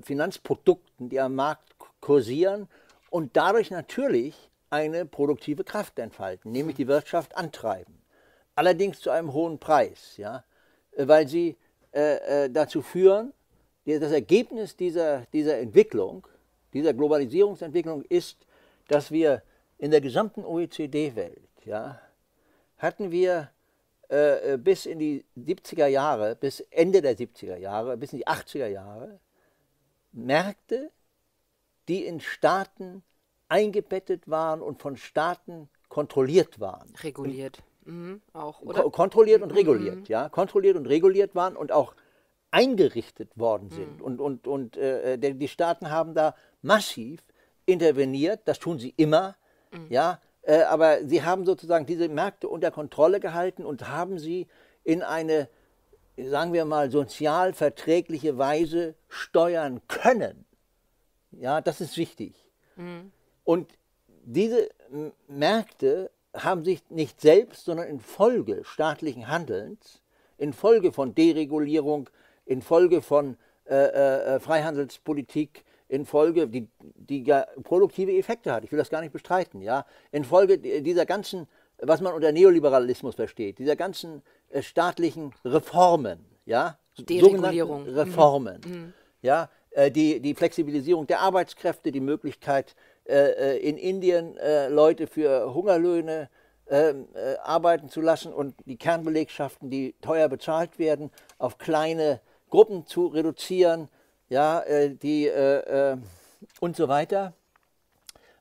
[0.02, 1.71] Finanzprodukten, die am Markt
[2.02, 2.68] kursieren
[3.08, 8.02] und dadurch natürlich eine produktive Kraft entfalten, nämlich die Wirtschaft antreiben.
[8.54, 10.44] Allerdings zu einem hohen Preis, ja,
[10.96, 11.56] weil sie
[11.92, 13.32] äh, äh dazu führen,
[13.86, 16.26] das Ergebnis dieser, dieser Entwicklung,
[16.72, 18.36] dieser Globalisierungsentwicklung ist,
[18.88, 19.42] dass wir
[19.78, 22.00] in der gesamten OECD-Welt, ja,
[22.78, 23.50] hatten wir
[24.08, 28.66] äh, bis in die 70er Jahre, bis Ende der 70er Jahre, bis in die 80er
[28.66, 29.20] Jahre,
[30.12, 30.90] Märkte,
[31.88, 33.02] die in Staaten
[33.48, 36.92] eingebettet waren und von Staaten kontrolliert waren.
[37.02, 37.62] Reguliert.
[37.84, 38.88] Mhm, auch, oder?
[38.90, 40.04] Kontrolliert und reguliert, mhm.
[40.06, 40.28] ja.
[40.28, 41.94] Kontrolliert und reguliert waren und auch
[42.50, 43.98] eingerichtet worden sind.
[43.98, 44.04] Mhm.
[44.04, 47.20] Und, und, und äh, die Staaten haben da massiv
[47.66, 49.36] interveniert, das tun sie immer,
[49.72, 49.86] mhm.
[49.88, 54.46] ja, äh, aber sie haben sozusagen diese Märkte unter Kontrolle gehalten und haben sie
[54.84, 55.48] in eine,
[56.16, 60.44] sagen wir mal, sozial verträgliche Weise steuern können.
[61.38, 62.34] Ja, das ist wichtig.
[62.76, 63.12] Mhm.
[63.44, 63.78] Und
[64.24, 64.68] diese
[65.28, 70.00] Märkte haben sich nicht selbst, sondern infolge staatlichen Handelns,
[70.38, 72.08] infolge von Deregulierung,
[72.46, 73.74] infolge von äh,
[74.34, 79.60] äh, Freihandelspolitik, infolge, die, die ja produktive Effekte hat, ich will das gar nicht bestreiten,
[79.60, 81.46] ja, infolge dieser ganzen,
[81.78, 87.84] was man unter Neoliberalismus versteht, dieser ganzen äh, staatlichen Reformen, ja, Deregulierung.
[87.84, 88.72] Reformen, mhm.
[88.72, 88.92] mhm.
[89.20, 89.50] ja,
[89.90, 92.74] die, die Flexibilisierung der Arbeitskräfte, die Möglichkeit,
[93.08, 96.28] äh, in Indien Leute für Hungerlöhne
[96.68, 97.08] ähm,
[97.42, 103.88] arbeiten zu lassen und die Kernbelegschaften, die teuer bezahlt werden, auf kleine Gruppen zu reduzieren,
[104.28, 104.62] ja,
[105.02, 105.30] die
[106.60, 107.32] und so weiter.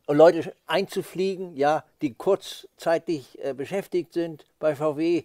[0.06, 5.24] Und Leute einzufliegen, ja, die kurzzeitig beschäftigt sind bei VW, äh,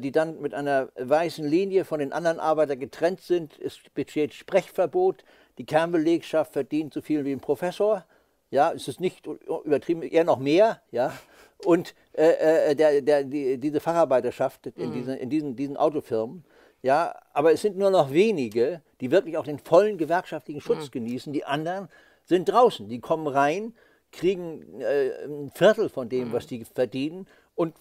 [0.00, 3.58] die dann mit einer weißen Linie von den anderen Arbeitern getrennt sind.
[3.60, 5.22] Es besteht Sprechverbot.
[5.58, 8.04] Die Kernbelegschaft verdient so viel wie ein Professor.
[8.50, 10.80] Ja, es ist nicht übertrieben, eher noch mehr.
[10.92, 11.12] Ja.
[11.64, 14.92] Und äh, äh, der, der, die, diese Facharbeiterschaft in, mhm.
[14.92, 16.44] diesen, in diesen, diesen Autofirmen,
[16.82, 20.90] ja, aber es sind nur noch wenige, die wirklich auch den vollen gewerkschaftlichen Schutz mhm.
[20.92, 21.32] genießen.
[21.32, 21.88] Die anderen
[22.24, 22.88] sind draußen.
[22.88, 23.74] Die kommen rein,
[24.12, 26.32] kriegen äh, ein Viertel von dem, mhm.
[26.32, 27.74] was die verdienen und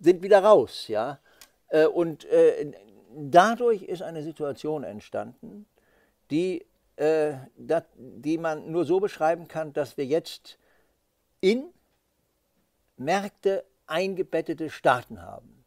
[0.00, 1.18] sind wieder raus, ja.
[1.68, 2.72] Äh, und äh,
[3.14, 5.66] dadurch ist eine Situation entstanden,
[6.30, 6.64] die,
[6.96, 7.34] äh,
[7.96, 10.58] die man nur so beschreiben kann, dass wir jetzt
[11.40, 11.64] in
[12.96, 15.64] Märkte eingebettete Staaten haben.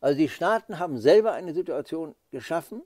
[0.00, 2.82] Also die Staaten haben selber eine Situation geschaffen,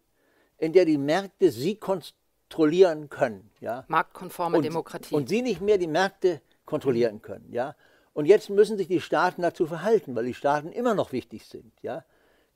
[0.58, 3.50] in der die Märkte sie kontrollieren können.
[3.60, 3.84] Ja?
[3.88, 5.14] Marktkonforme und, Demokratie.
[5.14, 7.52] Und sie nicht mehr die Märkte kontrollieren können.
[7.52, 7.76] Ja?
[8.14, 11.72] Und jetzt müssen sich die Staaten dazu verhalten, weil die Staaten immer noch wichtig sind.
[11.83, 12.05] Ja?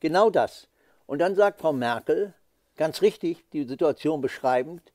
[0.01, 0.68] Genau das.
[1.07, 2.33] Und dann sagt Frau Merkel,
[2.77, 4.92] ganz richtig, die Situation beschreibend,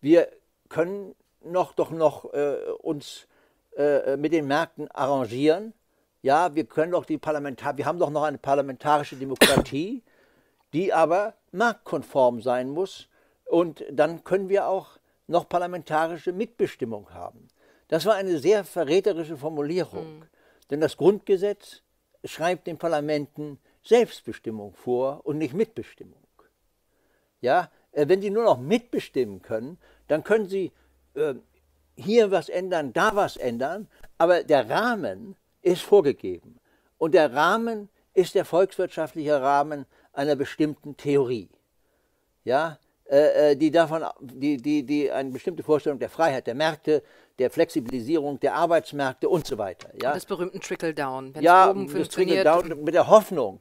[0.00, 0.28] wir
[0.68, 3.28] können noch, doch noch äh, uns
[3.76, 5.72] äh, mit den Märkten arrangieren.
[6.20, 10.02] Ja, wir können doch die Parlamentar wir haben doch noch eine parlamentarische Demokratie,
[10.72, 13.08] die aber marktkonform sein muss.
[13.44, 17.48] Und dann können wir auch noch parlamentarische Mitbestimmung haben.
[17.92, 20.20] Das war eine sehr verräterische Formulierung.
[20.20, 20.22] Mhm.
[20.70, 21.82] Denn das Grundgesetz
[22.24, 26.16] schreibt den Parlamenten Selbstbestimmung vor und nicht Mitbestimmung.
[27.42, 29.76] Ja, äh, wenn sie nur noch mitbestimmen können,
[30.08, 30.72] dann können sie
[31.12, 31.34] äh,
[31.94, 36.60] hier was ändern, da was ändern, aber der Rahmen ist vorgegeben.
[36.96, 41.50] Und der Rahmen ist der volkswirtschaftliche Rahmen einer bestimmten Theorie.
[42.44, 42.78] Ja,
[43.12, 47.02] äh, äh, die davon, die, die, die eine bestimmte Vorstellung der Freiheit der Märkte,
[47.38, 49.90] der Flexibilisierung der Arbeitsmärkte und so weiter.
[50.00, 50.12] Ja?
[50.12, 51.34] Des berühmten Trickle-Down.
[51.40, 53.60] Ja, oben das Trickle-Down mit der Hoffnung.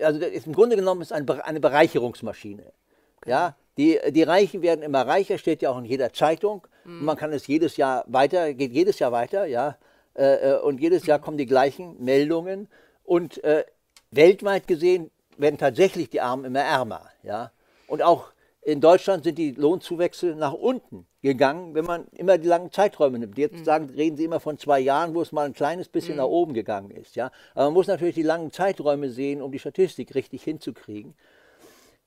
[0.00, 2.72] Also ist, im Grunde genommen ist eine, eine Bereicherungsmaschine.
[3.16, 3.30] Okay.
[3.30, 6.66] Ja, die, die Reichen werden immer reicher, steht ja auch in jeder Zeitung.
[6.84, 7.04] Mhm.
[7.04, 9.76] Man kann es jedes Jahr weiter, geht jedes Jahr weiter, ja.
[10.14, 12.68] Äh, äh, und jedes Jahr kommen die gleichen Meldungen.
[13.04, 13.64] Und äh,
[14.10, 17.52] weltweit gesehen werden tatsächlich die Armen immer ärmer, ja.
[17.86, 18.32] Und auch
[18.68, 23.38] in Deutschland sind die Lohnzuwächse nach unten gegangen, wenn man immer die langen Zeiträume nimmt.
[23.38, 23.64] Jetzt mhm.
[23.64, 26.18] sagen, reden Sie immer von zwei Jahren, wo es mal ein kleines bisschen mhm.
[26.18, 27.16] nach oben gegangen ist.
[27.16, 27.30] Ja?
[27.54, 31.14] Aber man muss natürlich die langen Zeiträume sehen, um die Statistik richtig hinzukriegen.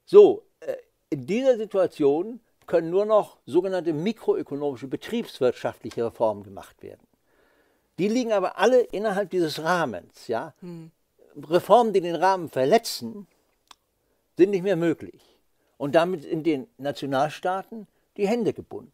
[0.06, 0.76] So, äh,
[1.10, 7.08] in dieser Situation können nur noch sogenannte mikroökonomische, betriebswirtschaftliche Reformen gemacht werden.
[7.98, 10.28] Die liegen aber alle innerhalb dieses Rahmens.
[10.28, 10.54] Ja?
[10.62, 10.92] Mhm.
[11.50, 13.26] Reformen, die den Rahmen verletzen,
[14.38, 15.31] sind nicht mehr möglich
[15.82, 18.94] und damit in den Nationalstaaten die Hände gebunden.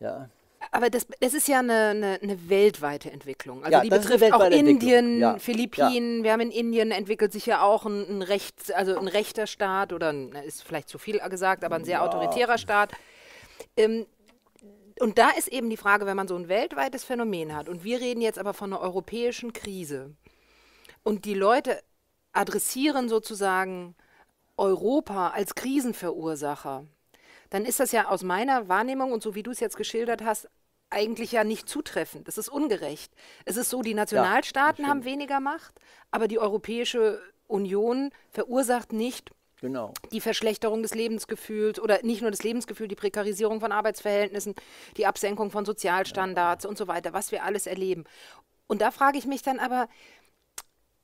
[0.00, 0.30] Ja.
[0.70, 3.62] Aber das, das ist ja eine, eine, eine weltweite Entwicklung.
[3.62, 5.38] Also ja, die betrifft auch Indien, ja.
[5.38, 6.18] Philippinen.
[6.18, 6.24] Ja.
[6.24, 9.92] Wir haben in Indien entwickelt sich ja auch ein, ein, Rechts, also ein rechter Staat
[9.92, 12.92] oder ein, ist vielleicht zu viel gesagt, aber ein sehr autoritärer Staat.
[13.76, 14.06] Ähm,
[14.98, 18.00] und da ist eben die Frage, wenn man so ein weltweites Phänomen hat, und wir
[18.00, 20.16] reden jetzt aber von einer europäischen Krise,
[21.02, 21.82] und die Leute
[22.32, 23.94] adressieren sozusagen
[24.58, 26.84] Europa als Krisenverursacher,
[27.50, 30.48] dann ist das ja aus meiner Wahrnehmung und so wie du es jetzt geschildert hast,
[30.90, 32.28] eigentlich ja nicht zutreffend.
[32.28, 33.12] Das ist ungerecht.
[33.44, 35.74] Es ist so, die Nationalstaaten ja, haben weniger Macht,
[36.10, 39.92] aber die Europäische Union verursacht nicht Genau.
[40.12, 44.54] Die Verschlechterung des Lebensgefühls oder nicht nur des Lebensgefühls, die Prekarisierung von Arbeitsverhältnissen,
[44.96, 46.70] die Absenkung von Sozialstandards ja.
[46.70, 48.04] und so weiter, was wir alles erleben.
[48.68, 49.88] Und da frage ich mich dann aber,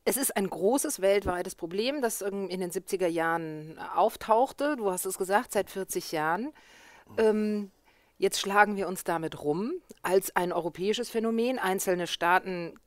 [0.07, 4.77] Es ist ein großes weltweites Problem, das in den 70er Jahren auftauchte.
[4.77, 6.53] Du hast es gesagt, seit 40 Jahren.
[7.17, 7.71] Ähm,
[8.19, 11.59] jetzt schlagen wir uns damit rum als ein europäisches Phänomen.
[11.59, 12.79] Einzelne Staaten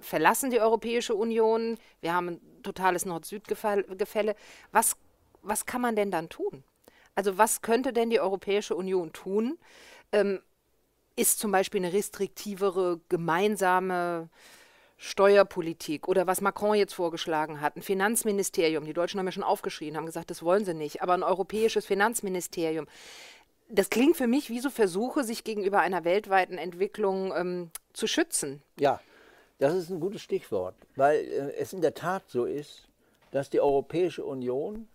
[0.00, 1.78] verlassen die Europäische Union.
[2.00, 4.36] Wir haben ein totales Nord-Süd-Gefälle.
[4.70, 4.96] Was,
[5.42, 6.62] was kann man denn dann tun?
[7.16, 9.58] Also was könnte denn die Europäische Union tun?
[10.12, 10.40] Ähm,
[11.16, 14.28] ist zum Beispiel eine restriktivere gemeinsame
[15.02, 19.96] Steuerpolitik oder was Macron jetzt vorgeschlagen hat, ein Finanzministerium, die Deutschen haben ja schon aufgeschrien,
[19.96, 22.86] haben gesagt, das wollen sie nicht, aber ein europäisches Finanzministerium.
[23.70, 28.60] Das klingt für mich wie so Versuche, sich gegenüber einer weltweiten Entwicklung ähm, zu schützen.
[28.78, 29.00] Ja,
[29.58, 32.86] das ist ein gutes Stichwort, weil äh, es in der Tat so ist,
[33.30, 34.86] dass die Europäische Union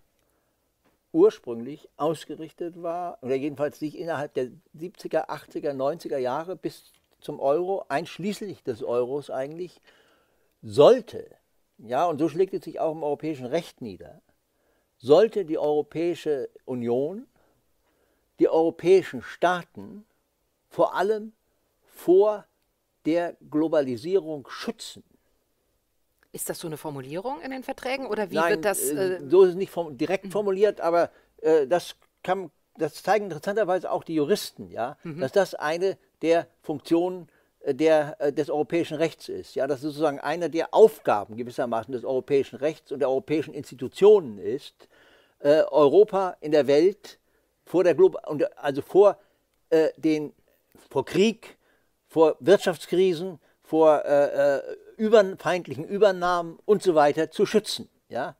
[1.13, 6.91] ursprünglich ausgerichtet war, oder jedenfalls sich innerhalb der 70er, 80er, 90er Jahre bis
[7.25, 9.81] zum Euro, einschließlich des Euros eigentlich,
[10.61, 11.27] sollte,
[11.77, 14.21] ja, und so schlägt es sich auch im europäischen Recht nieder,
[14.97, 17.27] sollte die Europäische Union
[18.39, 20.05] die europäischen Staaten
[20.67, 21.33] vor allem
[21.83, 22.45] vor
[23.05, 25.03] der Globalisierung schützen.
[26.31, 28.89] Ist das so eine Formulierung in den Verträgen oder wie Nein, wird das?
[28.89, 30.31] Äh, so ist es nicht form direkt mhm.
[30.31, 31.09] formuliert, aber
[31.41, 35.21] äh, das, kann, das zeigen interessanterweise auch die Juristen, ja, mhm.
[35.21, 37.27] dass das eine der Funktionen
[37.59, 39.55] äh, der, äh, des europäischen Rechts ist.
[39.55, 44.89] Ja, dass sozusagen eine der Aufgaben gewissermaßen des europäischen Rechts und der europäischen Institutionen ist,
[45.39, 47.19] äh, Europa in der Welt
[47.65, 48.11] vor der Glo
[48.55, 49.17] also vor
[49.69, 50.33] äh, den
[50.89, 51.57] vor Krieg,
[52.07, 54.61] vor Wirtschaftskrisen, vor äh,
[54.97, 57.89] über, feindlichen Übernahmen und so weiter zu schützen.
[58.09, 58.35] Ja?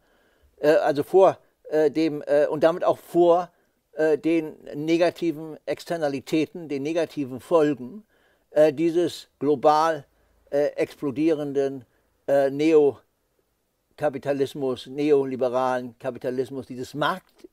[0.58, 1.38] Äh, also vor
[1.70, 3.50] äh, dem äh, und damit auch vor
[3.96, 8.04] äh, den negativen Externalitäten, den negativen Folgen
[8.52, 10.06] äh, dieses global
[10.52, 11.86] äh, explodierenden
[12.28, 17.48] Neokapitalismus, neoliberalen Kapitalismus, dieses Markt,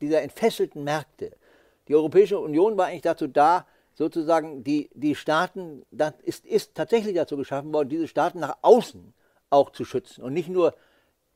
[0.00, 1.30] dieser entfesselten Märkte.
[1.86, 7.14] Die Europäische Union war eigentlich dazu da, sozusagen die, die Staaten, das ist, ist tatsächlich
[7.14, 9.14] dazu geschaffen worden, diese Staaten nach außen
[9.50, 10.74] auch zu schützen und nicht nur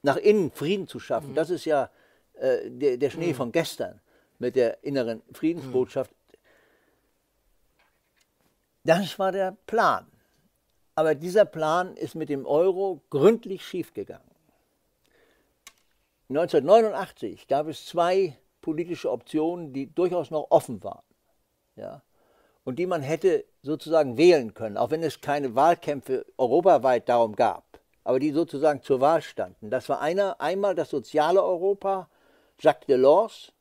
[0.03, 1.31] nach innen Frieden zu schaffen.
[1.31, 1.37] Mhm.
[1.37, 1.91] Das ist ja
[2.35, 3.37] äh, der, der, Schnee mhm.
[3.37, 4.01] von gestern
[4.41, 6.11] mit der inneren Friedensbotschaft.
[8.83, 10.07] Das war der Plan.
[10.97, 14.29] Aber dieser Plan ist mit dem Euro gründlich schiefgegangen.
[16.31, 21.05] 1989 gab es zwei politische Optionen, die durchaus noch offen waren.
[21.77, 22.03] Ja?
[22.65, 27.81] und die man hätte sozusagen wählen können, auch wenn es keine Wahlkämpfe europaweit darum gab,
[28.05, 29.71] aber die sozusagen zur Wahl standen.
[29.71, 32.09] Das war einer, einmal das soziale Europa,
[32.59, 33.53] Jacques Delors,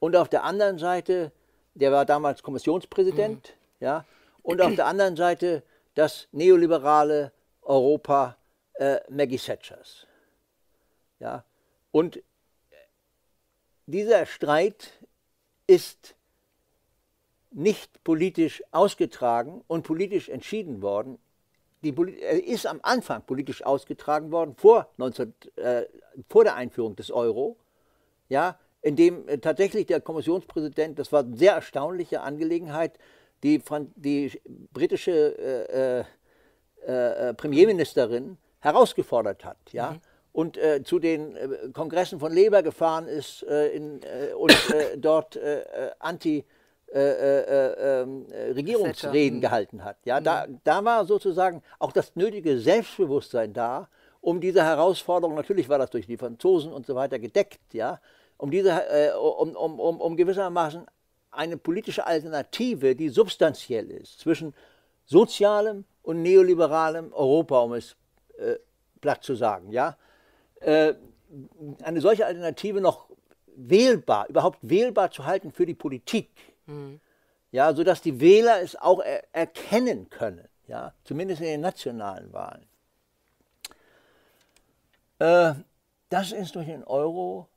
[0.00, 1.30] und auf der anderen Seite,
[1.74, 3.84] der war damals Kommissionspräsident, mhm.
[3.84, 4.04] ja,
[4.42, 5.62] und auf der anderen Seite
[5.94, 7.32] das neoliberale
[7.62, 8.36] Europa
[8.74, 10.06] äh, Maggie Thatchers.
[11.20, 11.44] Ja,
[11.92, 12.22] und
[13.86, 14.92] dieser Streit
[15.66, 16.16] ist
[17.50, 21.18] nicht politisch ausgetragen und politisch entschieden worden.
[21.82, 25.84] Die, er ist am Anfang politisch ausgetragen worden, vor, 19, äh,
[26.28, 27.56] vor der Einführung des Euro,
[28.28, 32.98] ja, in dem äh, tatsächlich der Kommissionspräsident, das war eine sehr erstaunliche Angelegenheit,
[33.42, 33.62] die,
[33.96, 34.40] die
[34.72, 36.00] britische äh,
[36.86, 39.58] äh, äh, Premierministerin herausgefordert hat.
[39.72, 39.92] Ja?
[39.92, 40.00] Mhm.
[40.32, 41.36] Und äh, zu den
[41.72, 44.00] Kongressen von Labour gefahren ist in,
[44.36, 44.54] und
[44.96, 45.36] dort
[45.98, 46.44] anti-
[46.92, 49.98] äh, äh, äh, Regierungsreden gehalten hat.
[50.04, 50.24] Ja, mhm.
[50.24, 53.88] da, da war sozusagen auch das nötige Selbstbewusstsein da,
[54.20, 58.00] um diese Herausforderung, natürlich war das durch die Franzosen und so weiter gedeckt, ja,
[58.40, 60.86] um, diese, äh, um, um, um, um gewissermaßen
[61.30, 64.54] eine politische Alternative, die substanziell ist, zwischen
[65.04, 67.96] sozialem und neoliberalem Europa, um es
[68.38, 68.56] äh,
[69.00, 69.96] platt zu sagen, ja,
[70.60, 70.94] äh,
[71.82, 73.08] eine solche Alternative noch
[73.54, 76.30] wählbar, überhaupt wählbar zu halten für die Politik,
[76.70, 77.00] Mhm.
[77.52, 82.66] Ja, sodass die Wähler es auch er erkennen können, ja, zumindest in den nationalen Wahlen.
[85.18, 85.54] Äh,
[86.10, 87.48] das ist durch den Euro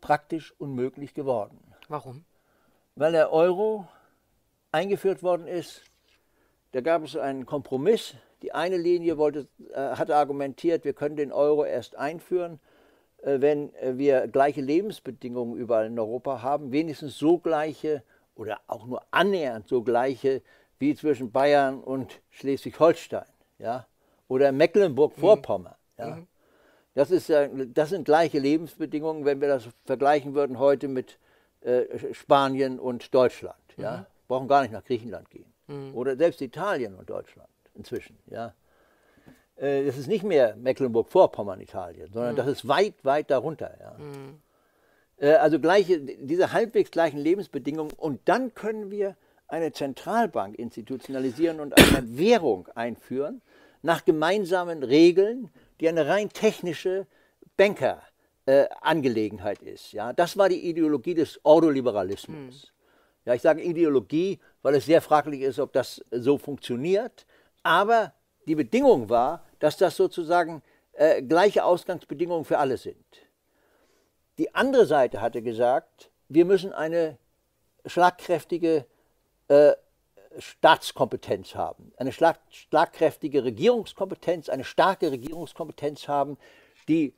[0.00, 1.58] praktisch unmöglich geworden.
[1.88, 2.24] Warum?
[2.94, 3.86] Weil der Euro
[4.72, 5.82] eingeführt worden ist,
[6.72, 8.14] da gab es einen Kompromiss.
[8.42, 12.60] Die eine Linie wollte, äh, hatte argumentiert, wir können den Euro erst einführen,
[13.22, 18.02] äh, wenn äh, wir gleiche Lebensbedingungen überall in Europa haben, wenigstens so gleiche
[18.34, 20.42] oder auch nur annähernd so gleiche
[20.78, 23.26] wie zwischen Bayern und Schleswig-Holstein
[23.58, 23.86] ja?
[24.28, 25.74] oder Mecklenburg-Vorpommern.
[25.96, 26.04] Mhm.
[26.04, 26.16] Ja?
[26.16, 26.26] Mhm.
[26.98, 27.30] Das, ist,
[27.74, 31.20] das sind gleiche Lebensbedingungen, wenn wir das vergleichen würden heute mit
[31.60, 33.54] äh, Spanien und Deutschland.
[33.76, 33.98] Ja?
[33.98, 34.06] Mhm.
[34.26, 35.52] Brauchen gar nicht nach Griechenland gehen.
[35.68, 35.94] Mhm.
[35.94, 38.18] Oder selbst Italien und Deutschland inzwischen.
[38.26, 38.52] Ja?
[39.58, 42.36] äh, das ist nicht mehr Mecklenburg-Vorpommern, Italien, sondern mhm.
[42.36, 43.76] das ist weit, weit darunter.
[43.80, 43.92] Ja.
[43.98, 44.40] Mhm.
[45.18, 47.92] Äh, also gleiche, diese halbwegs gleichen Lebensbedingungen.
[47.96, 53.40] Und dann können wir eine Zentralbank institutionalisieren und eine Währung einführen
[53.82, 57.06] nach gemeinsamen Regeln, die eine rein technische
[57.56, 59.92] Bankerangelegenheit äh, ist.
[59.92, 62.36] Ja, das war die Ideologie des Ordoliberalismus.
[62.36, 62.52] Hm.
[63.24, 67.26] Ja, ich sage Ideologie, weil es sehr fraglich ist, ob das so funktioniert.
[67.62, 68.14] Aber
[68.46, 70.62] die Bedingung war, dass das sozusagen
[70.92, 72.96] äh, gleiche Ausgangsbedingungen für alle sind.
[74.38, 77.18] Die andere Seite hatte gesagt, wir müssen eine
[77.84, 78.86] schlagkräftige
[79.48, 79.72] äh,
[80.38, 86.36] Staatskompetenz haben, eine schlag, schlagkräftige Regierungskompetenz, eine starke Regierungskompetenz haben,
[86.88, 87.14] die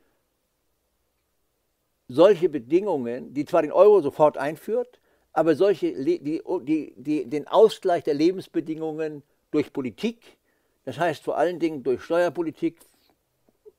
[2.09, 5.01] solche Bedingungen, die zwar den Euro sofort einführt,
[5.33, 10.37] aber solche, die, die, die, den Ausgleich der Lebensbedingungen durch Politik,
[10.85, 12.79] das heißt vor allen Dingen durch Steuerpolitik,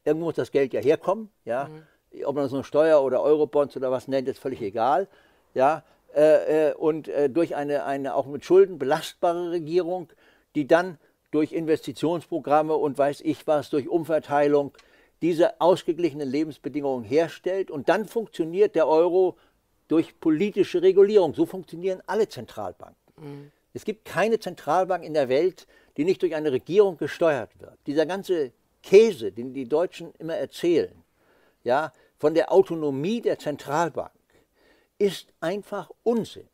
[0.06, 2.26] irgendwo muss das Geld ja herkommen, ja, mhm.
[2.26, 5.08] ob man das nur Steuer oder Eurobonds oder was nennt, ist völlig egal,
[5.54, 5.84] ja,
[6.16, 10.10] äh, äh, und äh, durch eine, eine auch mit Schulden belastbare Regierung,
[10.56, 10.98] die dann
[11.32, 14.74] durch Investitionsprogramme und weiß ich was, durch Umverteilung
[15.22, 17.72] diese ausgeglichenen Lebensbedingungen herstellt.
[17.72, 19.38] Und dann funktioniert der Euro
[19.88, 21.34] durch politische Regulierung.
[21.34, 23.14] So funktionieren alle Zentralbanken.
[23.18, 23.52] Mhm.
[23.74, 27.78] Es gibt keine Zentralbank in der Welt, die nicht durch eine Regierung gesteuert wird.
[27.88, 28.52] Dieser ganze
[28.84, 30.92] Käse, den die Deutschen immer erzählen,
[31.64, 34.12] ja, von der Autonomie der Zentralbank,
[35.02, 36.48] ist einfach Unsinn.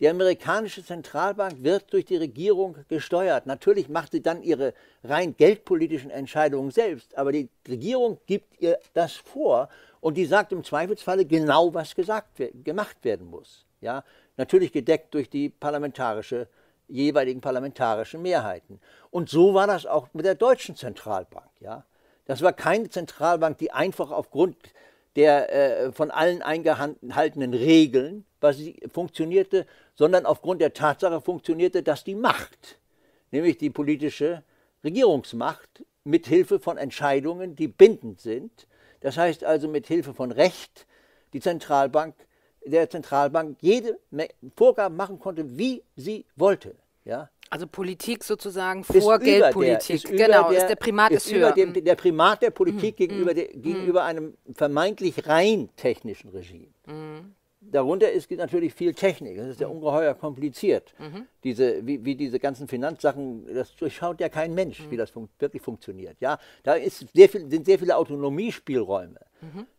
[0.00, 3.46] Die amerikanische Zentralbank wird durch die Regierung gesteuert.
[3.46, 9.12] Natürlich macht sie dann ihre rein geldpolitischen Entscheidungen selbst, aber die Regierung gibt ihr das
[9.12, 9.68] vor
[10.00, 13.64] und die sagt im Zweifelsfalle genau, was gesagt, gemacht werden muss.
[13.80, 14.02] Ja?
[14.36, 16.48] Natürlich gedeckt durch die parlamentarische,
[16.88, 18.80] jeweiligen parlamentarischen Mehrheiten.
[19.12, 21.50] Und so war das auch mit der deutschen Zentralbank.
[21.60, 21.84] Ja?
[22.24, 24.56] Das war keine Zentralbank, die einfach aufgrund
[25.16, 28.24] der äh, von allen eingehaltenen Regeln
[28.92, 32.78] funktionierte, sondern aufgrund der Tatsache funktionierte, dass die Macht,
[33.30, 34.42] nämlich die politische
[34.82, 38.66] Regierungsmacht, mit Hilfe von Entscheidungen, die bindend sind,
[39.00, 40.86] das heißt also mit Hilfe von Recht,
[41.32, 42.14] die Zentralbank,
[42.64, 43.98] der Zentralbank jede
[44.56, 46.74] Vorgaben machen konnte, wie sie wollte.
[47.04, 47.30] Ja?
[47.52, 50.08] Also Politik sozusagen vor Geldpolitik.
[50.08, 51.52] Der, genau, der, ist der Primat ist, ist höher.
[51.52, 52.96] Dem, der Primat der Politik mhm.
[52.96, 53.60] gegenüber, mhm.
[53.60, 56.68] gegenüber einem vermeintlich rein technischen Regime.
[56.86, 57.34] Mhm.
[57.60, 59.36] Darunter ist natürlich viel Technik.
[59.36, 59.74] Das ist ja mhm.
[59.74, 60.94] ungeheuer kompliziert.
[60.98, 61.26] Mhm.
[61.44, 65.60] Diese, wie, wie, diese ganzen Finanzsachen, das durchschaut ja kein Mensch, wie das fun wirklich
[65.60, 66.16] funktioniert.
[66.20, 66.76] Ja, da
[67.12, 69.20] sehr viel, sind sehr viele Autonomiespielräume.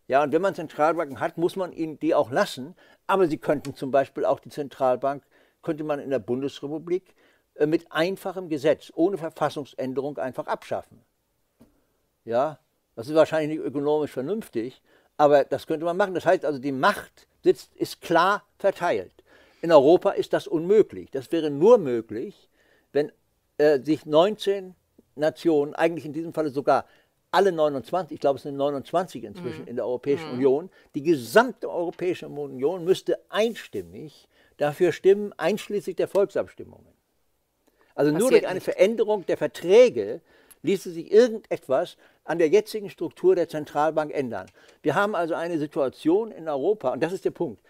[0.08, 2.76] Ja, und wenn man Zentralbanken hat, muss man ihnen die auch lassen.
[3.08, 5.24] Aber sie könnten zum Beispiel auch die Zentralbank,
[5.64, 7.16] könnte man in der Bundesrepublik
[7.66, 11.02] mit einfachem Gesetz, ohne Verfassungsänderung einfach abschaffen.
[12.26, 12.60] Ja,
[12.96, 14.82] das ist wahrscheinlich nicht ökonomisch vernünftig,
[15.18, 16.14] aber das könnte man machen.
[16.14, 19.12] Das heißt also, die Macht sitzt, ist klar verteilt.
[19.62, 21.12] In Europa ist das unmöglich.
[21.12, 22.50] Das wäre nur möglich,
[22.92, 23.12] wenn
[23.58, 24.76] äh, sich 19
[25.16, 26.86] Nationen, eigentlich in diesem Falle sogar
[27.32, 29.68] alle 29, ich glaube es sind 29 inzwischen mhm.
[29.68, 30.34] in der Europäischen mhm.
[30.34, 36.93] Union, die gesamte Europäische Union müsste einstimmig dafür stimmen, einschließlich der Volksabstimmungen.
[37.96, 38.64] Also Passiert nur durch eine nicht.
[38.64, 40.22] Veränderung der Verträge
[40.64, 44.48] ließe sich irgendetwas an der jetzigen Struktur der Zentralbank ändern.
[44.82, 47.62] Wir haben also eine Situation in Europa, und das ist der Punkt,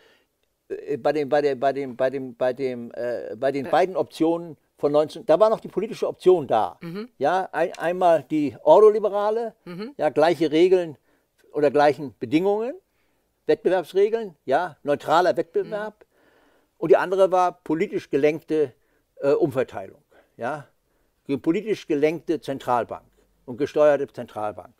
[1.00, 4.58] bei, dem, bei, der, bei, dem, bei, dem, bei, dem, äh, bei den beiden Optionen
[4.78, 6.78] von 19, da war noch die politische Option da.
[6.82, 7.10] Mhm.
[7.18, 9.94] Ja, ein, einmal die Ordoliberale, mhm.
[9.98, 10.98] ja, gleiche Regeln
[11.52, 12.74] oder gleichen Bedingungen,
[13.46, 15.96] Wettbewerbsregeln, ja, neutraler Wettbewerb.
[16.00, 16.06] Mhm.
[16.78, 18.74] Und die andere war politisch gelenkte
[19.22, 20.03] äh, Umverteilung
[20.38, 20.68] ja,
[21.42, 23.06] politisch gelenkte Zentralbank
[23.46, 24.74] und gesteuerte Zentralbank.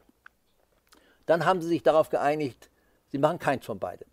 [1.26, 2.70] Dann haben sie sich darauf geeinigt,
[3.10, 4.10] sie machen keins von beidem.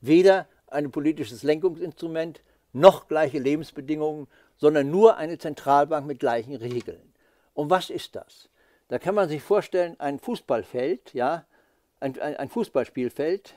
[0.00, 7.12] Weder ein politisches Lenkungsinstrument noch gleiche Lebensbedingungen, sondern nur eine Zentralbank mit gleichen Regeln.
[7.54, 8.48] Und was ist das?
[8.88, 11.46] Da kann man sich vorstellen, ein Fußballfeld, ja,
[12.00, 13.54] ein, ein, ein Fußballspielfeld,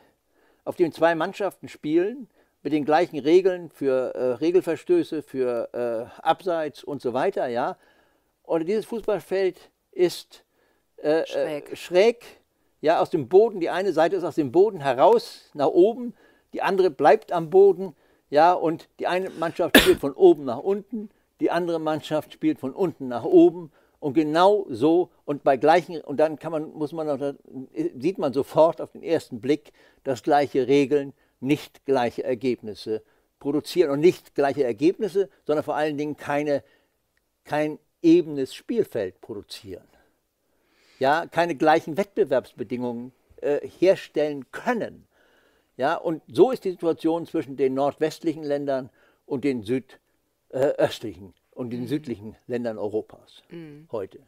[0.66, 2.30] auf dem zwei Mannschaften spielen,
[2.64, 7.78] mit den gleichen Regeln für äh, Regelverstöße, für äh, Abseits und so weiter, ja.
[8.44, 10.44] Und dieses Fußballfeld ist
[10.98, 11.78] äh, äh, schräg.
[11.78, 12.26] schräg,
[12.82, 13.60] ja, aus dem Boden.
[13.60, 16.14] Die eine Seite ist aus dem Boden heraus nach oben,
[16.54, 17.96] die andere bleibt am Boden,
[18.30, 21.10] ja, und die eine Mannschaft spielt von oben nach unten,
[21.40, 26.18] die andere Mannschaft spielt von unten nach oben und genau so und bei gleichen und
[26.18, 27.34] dann kann man muss man noch,
[28.00, 29.72] sieht man sofort auf den ersten Blick,
[30.04, 31.14] dass gleiche Regeln
[31.44, 33.04] nicht gleiche Ergebnisse
[33.40, 33.92] produzieren.
[33.92, 36.64] Und nicht gleiche Ergebnisse, sondern vor allen Dingen keine,
[37.44, 39.88] kein ebenes Spielfeld produzieren.
[41.00, 45.06] ja, keine gleichen Wettbewerbsbedingungen äh, herstellen können.
[45.76, 48.90] Ja, und so ist die Situation zwischen den nordwestlichen Ländern
[49.26, 51.88] und den südöstlichen äh, und den mhm.
[51.88, 53.88] südlichen Ländern Europas mhm.
[53.92, 54.20] heute.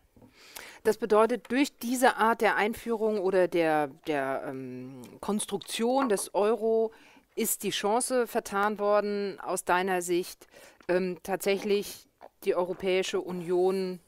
[0.83, 6.91] Das bedeutet, durch diese Art der Einführung oder der, der ähm, Konstruktion des Euro
[7.35, 10.47] ist die Chance vertan worden, aus deiner Sicht
[10.87, 12.07] ähm, tatsächlich
[12.43, 13.99] die Europäische Union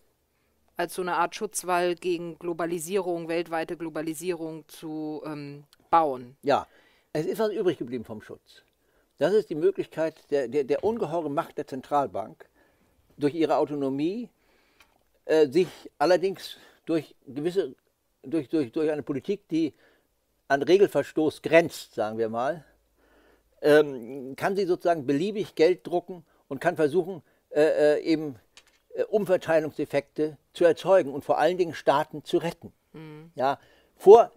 [0.77, 6.37] als so eine Art Schutzwall gegen Globalisierung, weltweite Globalisierung zu ähm, bauen.
[6.43, 6.67] Ja,
[7.13, 8.61] es ist was übrig geblieben vom Schutz.
[9.17, 12.47] Das ist die Möglichkeit der, der, der ungeheuren Macht der Zentralbank,
[13.17, 14.29] durch ihre Autonomie
[15.27, 15.67] äh, sich
[15.97, 17.75] allerdings durch gewisse,
[18.23, 19.73] durch, durch, durch eine Politik, die
[20.47, 22.63] an Regelverstoß grenzt, sagen wir mal,
[23.61, 28.35] ähm, kann sie sozusagen beliebig Geld drucken und kann versuchen, äh, äh eben
[28.93, 32.71] äh, Umverteilungseffekte zu erzeugen und vor allen Dingen Staaten zu retten.
[32.93, 33.31] Mhm.
[33.35, 33.59] Ja,
[33.97, 34.31] vor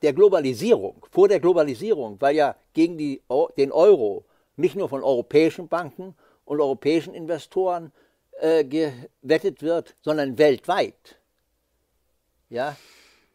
[0.00, 3.20] der Globalisierung, vor der Globalisierung, weil ja gegen die,
[3.58, 4.24] den Euro
[4.56, 7.92] nicht nur von europäischen Banken und europäischen Investoren
[8.40, 11.16] äh, gewettet wird, sondern weltweit.
[12.48, 12.76] Ja,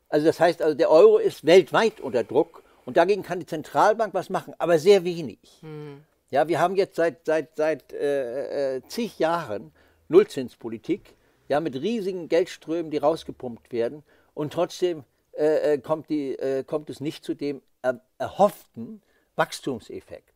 [0.09, 4.13] also das heißt, also der Euro ist weltweit unter Druck und dagegen kann die Zentralbank
[4.13, 5.39] was machen, aber sehr wenig.
[5.61, 6.03] Mhm.
[6.29, 9.71] Ja, wir haben jetzt seit, seit, seit äh, äh zig Jahren
[10.07, 11.15] Nullzinspolitik,
[11.47, 14.03] ja, mit riesigen Geldströmen, die rausgepumpt werden.
[14.33, 19.01] Und trotzdem äh, äh kommt, die, kommt es nicht zu dem er, erhofften
[19.35, 20.32] Wachstumseffekt.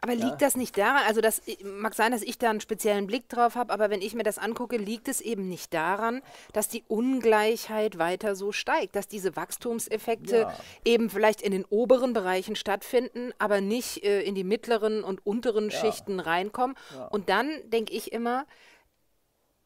[0.00, 0.36] Aber liegt ja.
[0.36, 3.72] das nicht daran, also das mag sein, dass ich da einen speziellen Blick drauf habe,
[3.72, 8.34] aber wenn ich mir das angucke, liegt es eben nicht daran, dass die Ungleichheit weiter
[8.34, 10.54] so steigt, dass diese Wachstumseffekte ja.
[10.84, 15.70] eben vielleicht in den oberen Bereichen stattfinden, aber nicht äh, in die mittleren und unteren
[15.70, 15.78] ja.
[15.78, 16.76] Schichten reinkommen.
[17.10, 18.46] Und dann denke ich immer,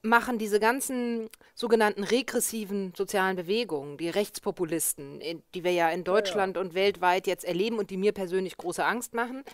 [0.05, 5.21] machen diese ganzen sogenannten regressiven sozialen Bewegungen, die Rechtspopulisten,
[5.55, 6.67] die wir ja in Deutschland ja, ja.
[6.67, 9.45] und weltweit jetzt erleben und die mir persönlich große Angst machen,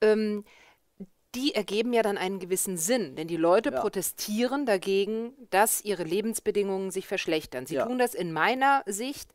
[0.00, 0.44] ähm,
[1.34, 3.80] die ergeben ja dann einen gewissen Sinn, denn die Leute ja.
[3.80, 7.66] protestieren dagegen, dass ihre Lebensbedingungen sich verschlechtern.
[7.66, 9.30] Sie tun das in meiner Sicht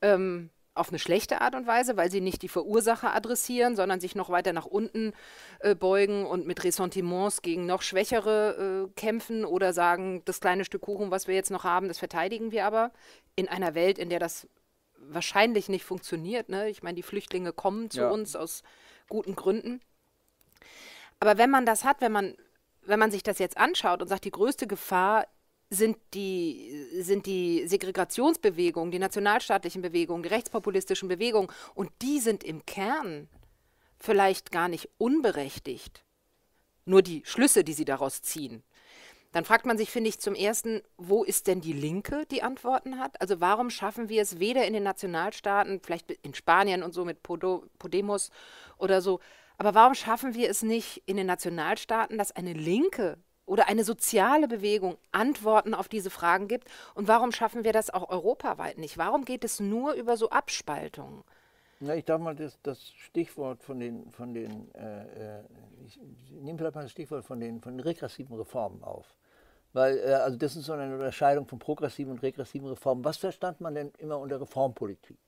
[0.00, 4.14] ähm, auf eine schlechte Art und Weise, weil sie nicht die Verursacher adressieren, sondern sich
[4.16, 5.12] noch weiter nach unten
[5.60, 10.82] äh, beugen und mit Ressentiments gegen noch Schwächere äh, kämpfen oder sagen, das kleine Stück
[10.82, 12.90] Kuchen, was wir jetzt noch haben, das verteidigen wir aber
[13.36, 14.48] in einer Welt, in der das
[14.98, 16.48] wahrscheinlich nicht funktioniert.
[16.48, 16.68] Ne?
[16.70, 18.10] Ich meine, die Flüchtlinge kommen zu ja.
[18.10, 18.62] uns aus
[19.08, 19.80] guten Gründen.
[21.24, 22.36] Aber wenn man das hat, wenn man,
[22.82, 25.26] wenn man sich das jetzt anschaut und sagt, die größte Gefahr
[25.70, 32.66] sind die, sind die Segregationsbewegungen, die nationalstaatlichen Bewegungen, die rechtspopulistischen Bewegungen und die sind im
[32.66, 33.30] Kern
[33.98, 36.04] vielleicht gar nicht unberechtigt.
[36.84, 38.62] Nur die Schlüsse, die sie daraus ziehen.
[39.32, 42.98] Dann fragt man sich, finde ich, zum Ersten, wo ist denn die Linke, die Antworten
[42.98, 43.18] hat?
[43.22, 47.22] Also warum schaffen wir es weder in den Nationalstaaten, vielleicht in Spanien und so mit
[47.22, 48.30] Podemos
[48.76, 49.20] oder so,
[49.58, 54.48] aber warum schaffen wir es nicht in den Nationalstaaten, dass eine Linke oder eine soziale
[54.48, 56.68] Bewegung Antworten auf diese Fragen gibt?
[56.94, 58.98] Und warum schaffen wir das auch europaweit nicht?
[58.98, 61.22] Warum geht es nur über so Abspaltungen?
[61.80, 65.44] Ja, ich darf mal das, das Stichwort von den, von den äh, äh
[65.84, 66.00] ich
[66.30, 69.14] nehme vielleicht mal das Stichwort von den, von den regressiven Reformen auf.
[69.72, 73.04] Weil, äh, also das ist so eine Unterscheidung von progressiven und regressiven Reformen.
[73.04, 75.18] Was verstand man denn immer unter Reformpolitik?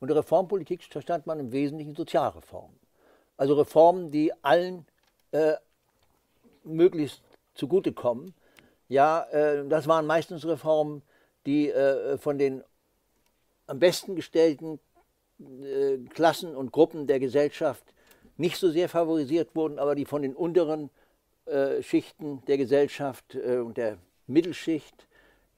[0.00, 2.78] Unter Reformpolitik verstand man im Wesentlichen Sozialreformen.
[3.38, 4.84] Also Reformen, die allen
[5.30, 5.54] äh,
[6.64, 7.22] möglichst
[7.54, 8.34] zugutekommen.
[8.88, 11.02] Ja, äh, das waren meistens Reformen,
[11.46, 12.62] die äh, von den
[13.66, 14.80] am besten gestellten
[15.40, 17.84] äh, Klassen und Gruppen der Gesellschaft
[18.36, 20.90] nicht so sehr favorisiert wurden, aber die von den unteren
[21.46, 25.06] äh, Schichten der Gesellschaft äh, und der Mittelschicht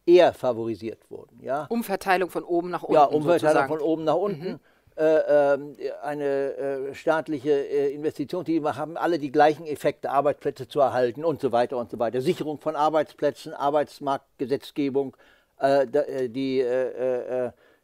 [0.07, 1.41] eher favorisiert wurden.
[1.43, 1.66] Ja?
[1.68, 2.95] Umverteilung von oben nach unten.
[2.95, 3.68] Ja, Umverteilung sozusagen.
[3.68, 4.53] von oben nach unten.
[4.53, 4.61] Mhm.
[4.97, 10.80] Äh, ähm, eine äh, staatliche äh, Investition, die haben alle die gleichen Effekte, Arbeitsplätze zu
[10.80, 12.20] erhalten und so weiter und so weiter.
[12.20, 15.16] Sicherung von Arbeitsplätzen, Arbeitsmarktgesetzgebung,
[15.62, 16.64] die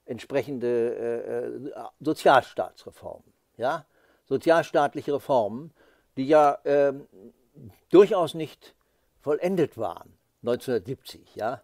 [0.06, 1.30] entsprechende
[2.00, 3.22] Sozialstaatsreform.
[3.58, 3.84] Ja?
[4.24, 5.74] Sozialstaatliche Reformen,
[6.16, 7.06] die ja ähm,
[7.90, 8.74] durchaus nicht
[9.20, 11.60] vollendet waren 1970, ja?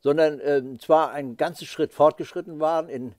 [0.00, 3.14] sondern ähm, zwar einen ganzen Schritt fortgeschritten waren in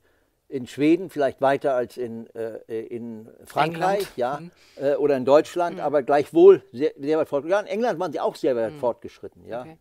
[0.54, 4.51] in Schweden vielleicht weiter als in, äh, in Frankreich ja, mhm.
[4.76, 5.82] äh, oder in Deutschland, mhm.
[5.82, 7.66] aber gleichwohl sehr, sehr weit fortgeschritten.
[7.66, 8.78] In England waren sie auch sehr weit mhm.
[8.78, 9.47] fortgeschritten.
[9.47, 9.62] Ja.
[9.62, 9.78] Okay.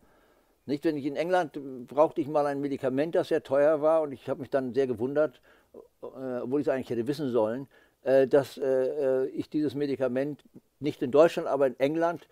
[0.65, 4.13] Nicht, wenn ich in England brauchte ich mal ein Medikament, das sehr teuer war und
[4.13, 5.41] ich habe mich dann sehr gewundert,
[5.75, 6.07] äh,
[6.41, 7.67] obwohl ich es eigentlich hätte wissen sollen,
[8.01, 10.43] äh, dass äh, äh, ich dieses Medikament
[10.79, 12.27] nicht in Deutschland, aber in England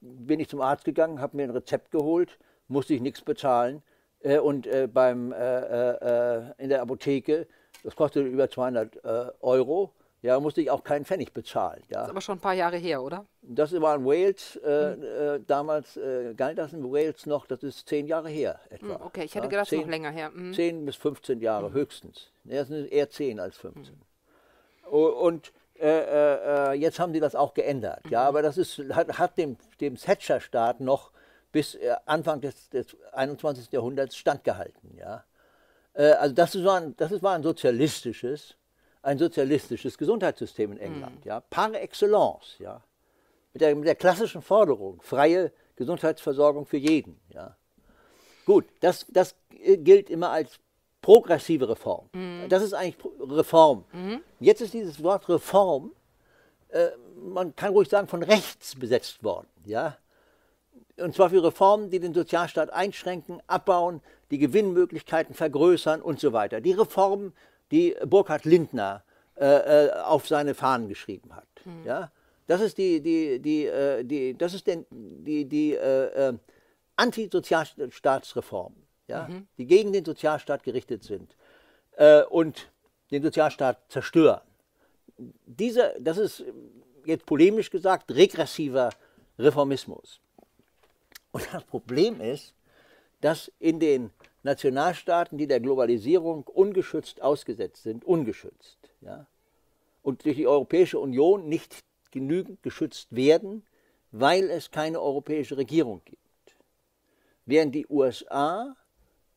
[0.00, 3.82] bin ich zum Arzt gegangen, habe mir ein Rezept geholt, musste ich nichts bezahlen
[4.20, 7.46] Äh, und äh, beim, in der Apotheke,
[7.84, 9.04] das kostet über 200
[9.40, 11.82] Euro, ja, musste ich auch keinen Pfennig bezahlen.
[11.88, 11.98] Ja.
[11.98, 13.24] Das ist aber schon ein paar Jahre her, oder?
[13.42, 15.02] Das war in Wales, äh, mhm.
[15.02, 18.98] äh, damals äh, galt das in Wales noch, das ist zehn Jahre her etwa.
[18.98, 20.30] Mhm, okay, ich hätte ja, gedacht, zehn, noch länger her.
[20.30, 20.54] Mhm.
[20.54, 21.74] Zehn bis 15 Jahre mhm.
[21.74, 22.32] höchstens.
[22.44, 23.94] Ja, das sind eher zehn als 15.
[23.94, 24.90] Mhm.
[24.90, 28.00] Und äh, äh, jetzt haben sie das auch geändert.
[28.10, 28.28] Ja, mhm.
[28.28, 31.12] aber das ist, hat, hat dem, dem Thatcher-Staat noch
[31.52, 33.72] bis äh, Anfang des, des 21.
[33.72, 34.96] Jahrhunderts standgehalten.
[34.96, 35.24] Ja.
[35.94, 38.58] also das war, ein, das war ein sozialistisches
[39.02, 41.28] ein sozialistisches Gesundheitssystem in England, mhm.
[41.28, 42.82] ja, par excellence, ja,
[43.52, 47.56] mit der, mit der klassischen Forderung, freie Gesundheitsversorgung für jeden, ja.
[48.44, 50.58] Gut, das, das gilt immer als
[51.02, 52.08] progressive Reform.
[52.12, 52.48] Mhm.
[52.48, 53.84] Das ist eigentlich Reform.
[53.92, 54.22] Mhm.
[54.40, 55.92] Jetzt ist dieses Wort Reform,
[56.68, 59.96] äh, man kann ruhig sagen, von rechts besetzt worden, ja.
[60.98, 64.00] Und zwar für Reformen, die den Sozialstaat einschränken, abbauen,
[64.30, 66.60] die Gewinnmöglichkeiten vergrößern und so weiter.
[66.60, 67.32] Die Reformen
[67.70, 69.04] die Burkhard Lindner
[69.36, 71.48] äh, äh, auf seine Fahnen geschrieben hat.
[71.64, 71.84] Mhm.
[71.84, 72.10] Ja?
[72.46, 76.38] Das ist die, die, die, äh, die, das ist den, die, die äh, äh,
[76.96, 78.74] Antisozialstaatsreform,
[79.06, 79.28] ja?
[79.28, 79.46] Mhm.
[79.56, 81.36] die gegen den Sozialstaat gerichtet sind
[81.96, 82.70] äh, und
[83.10, 84.40] den Sozialstaat zerstören.
[85.16, 86.44] Diese, das ist
[87.04, 88.90] jetzt polemisch gesagt regressiver
[89.38, 90.20] Reformismus.
[91.32, 92.54] Und das Problem ist,
[93.20, 94.10] dass in den
[94.42, 99.26] Nationalstaaten, die der Globalisierung ungeschützt ausgesetzt sind, ungeschützt, ja,
[100.02, 103.64] und durch die Europäische Union nicht genügend geschützt werden,
[104.10, 106.56] weil es keine europäische Regierung gibt.
[107.44, 108.76] Während die USA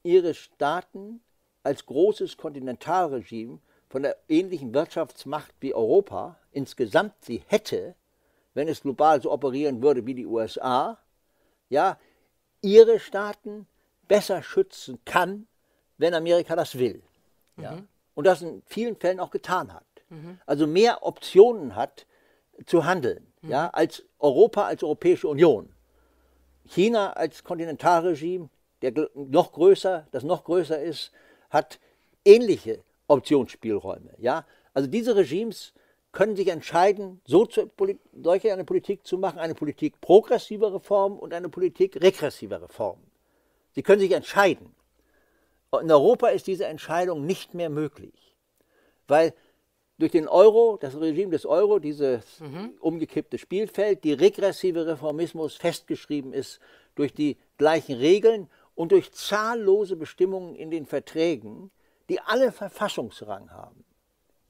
[0.04, 1.22] ihre Staaten
[1.64, 7.96] als großes Kontinentalregime von der ähnlichen Wirtschaftsmacht wie Europa insgesamt sie hätte,
[8.54, 10.98] wenn es global so operieren würde wie die USA,
[11.72, 11.98] ja,
[12.62, 13.66] ihre Staaten
[14.08, 15.48] besser schützen kann,
[15.98, 17.02] wenn Amerika das will.
[17.58, 17.72] Ja?
[17.72, 17.88] Mhm.
[18.14, 19.86] Und das in vielen Fällen auch getan hat.
[20.10, 20.40] Mhm.
[20.46, 22.06] Also mehr Optionen hat
[22.66, 23.50] zu handeln, mhm.
[23.50, 25.74] ja, als Europa, als Europäische Union.
[26.66, 28.50] China als Kontinentalregime,
[28.82, 31.12] der noch größer, das noch größer ist,
[31.50, 31.80] hat
[32.26, 34.14] ähnliche Optionsspielräume.
[34.18, 34.46] Ja?
[34.74, 35.74] Also diese Regimes
[36.12, 37.72] können sich entscheiden, so zu,
[38.22, 43.00] solche eine Politik zu machen, eine Politik progressiver Reform und eine Politik regressiver Reform.
[43.74, 44.76] Sie können sich entscheiden.
[45.80, 48.36] In Europa ist diese Entscheidung nicht mehr möglich,
[49.08, 49.34] weil
[49.98, 52.74] durch den Euro, das Regime des Euro, dieses mhm.
[52.80, 56.60] umgekippte Spielfeld, die regressive Reformismus festgeschrieben ist
[56.96, 61.72] durch die gleichen Regeln und durch zahllose Bestimmungen in den Verträgen,
[62.10, 63.86] die alle Verfassungsrang haben.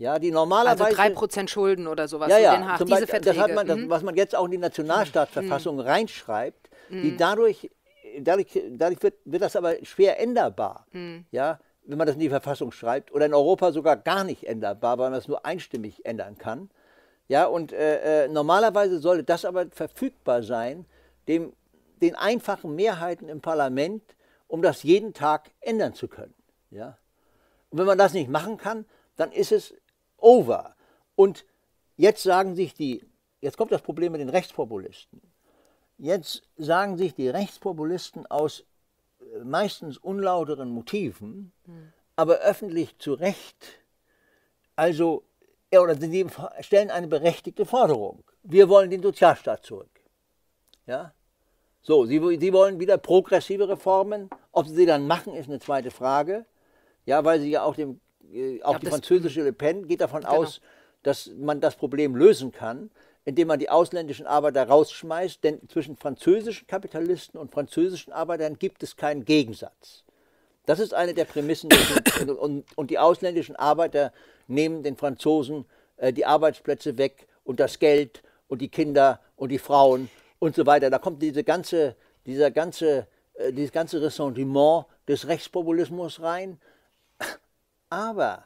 [0.01, 0.97] Ja, die normalerweise.
[0.97, 2.29] Also 3% Schulden oder sowas.
[2.29, 3.35] Ja, ja, Haag, Beispiel, diese Verträge.
[3.35, 3.89] Das hat man, das, mhm.
[3.89, 5.81] was man jetzt auch in die Nationalstaatsverfassung mhm.
[5.81, 7.17] reinschreibt, die mhm.
[7.17, 7.69] dadurch
[8.19, 10.87] dadurch, dadurch wird, wird das aber schwer änderbar.
[10.91, 11.25] Mhm.
[11.31, 14.97] Ja, wenn man das in die Verfassung schreibt oder in Europa sogar gar nicht änderbar,
[14.97, 16.69] weil man es nur einstimmig ändern kann.
[17.27, 20.85] Ja, und äh, äh, normalerweise sollte das aber verfügbar sein,
[21.27, 21.53] dem,
[22.01, 24.03] den einfachen Mehrheiten im Parlament,
[24.47, 26.33] um das jeden Tag ändern zu können.
[26.71, 26.97] Ja?
[27.69, 28.85] Und wenn man das nicht machen kann,
[29.15, 29.73] dann ist es
[30.21, 30.75] over.
[31.15, 31.45] Und
[31.97, 33.05] jetzt sagen sich die,
[33.41, 35.21] jetzt kommt das Problem mit den Rechtspopulisten.
[35.97, 38.63] Jetzt sagen sich die Rechtspopulisten aus
[39.19, 41.93] äh, meistens unlauteren Motiven, mhm.
[42.15, 43.81] aber öffentlich zu Recht,
[44.75, 45.23] also,
[45.71, 46.27] oder sie
[46.61, 48.23] stellen eine berechtigte Forderung.
[48.43, 50.01] Wir wollen den Sozialstaat zurück.
[50.87, 51.13] Ja?
[51.81, 54.29] So, sie, sie wollen wieder progressive Reformen.
[54.51, 56.45] Ob sie sie dann machen, ist eine zweite Frage.
[57.05, 57.99] Ja, weil sie ja auch, dem,
[58.33, 60.37] äh, auch ja, die französische Le Pen geht davon genau.
[60.37, 60.61] aus,
[61.03, 62.89] dass man das Problem lösen kann
[63.25, 68.95] indem man die ausländischen Arbeiter rausschmeißt, denn zwischen französischen Kapitalisten und französischen Arbeitern gibt es
[68.95, 70.03] keinen Gegensatz.
[70.65, 71.69] Das ist eine der Prämissen.
[72.39, 74.11] und, und, die ausländischen Arbeiter
[74.47, 75.65] nehmen den Franzosen
[75.97, 80.09] äh, die Arbeitsplätze weg und das Geld und die Kinder und die Frauen
[80.39, 80.89] und so weiter.
[80.89, 86.59] Da kommt diese ganze, dieser ganze, äh, dieses ganze Ressentiment des Rechtspopulismus rein.
[87.91, 88.45] Aber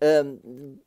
[0.00, 0.80] ähm,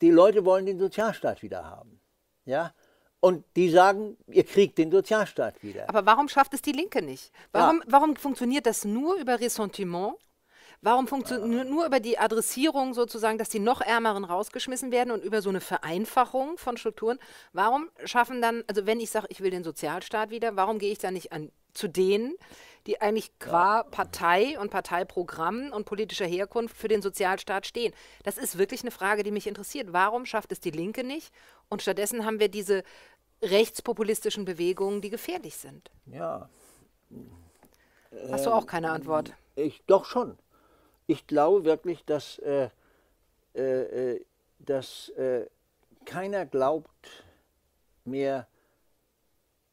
[0.00, 2.00] die Leute wollen den Sozialstaat wieder haben.
[2.44, 2.72] Ja?
[3.20, 5.88] Und die sagen, ihr kriegt den Sozialstaat wieder.
[5.88, 7.30] Aber warum schafft es die Linke nicht?
[7.52, 7.84] Warum, ja.
[7.88, 10.14] warum funktioniert das nur über Ressentiment?
[10.80, 15.42] Warum funktioniert nur über die Adressierung sozusagen, dass die noch Ärmeren rausgeschmissen werden und über
[15.42, 17.18] so eine Vereinfachung von Strukturen?
[17.52, 20.98] Warum schaffen dann, also wenn ich sage, ich will den Sozialstaat wieder, warum gehe ich
[20.98, 22.34] dann nicht an, zu denen,
[22.86, 27.92] die eigentlich qua Partei und Parteiprogramm und politischer Herkunft für den Sozialstaat stehen.
[28.24, 29.92] Das ist wirklich eine Frage, die mich interessiert.
[29.92, 31.32] Warum schafft es die Linke nicht?
[31.68, 32.82] Und stattdessen haben wir diese
[33.42, 35.90] rechtspopulistischen Bewegungen, die gefährlich sind.
[36.06, 36.48] Ja.
[38.30, 39.34] Hast du auch keine Antwort?
[39.54, 40.38] Ich, doch schon.
[41.06, 42.70] Ich glaube wirklich, dass, äh,
[43.54, 44.24] äh, äh
[44.60, 45.46] dass äh,
[46.04, 47.24] keiner glaubt
[48.04, 48.46] mehr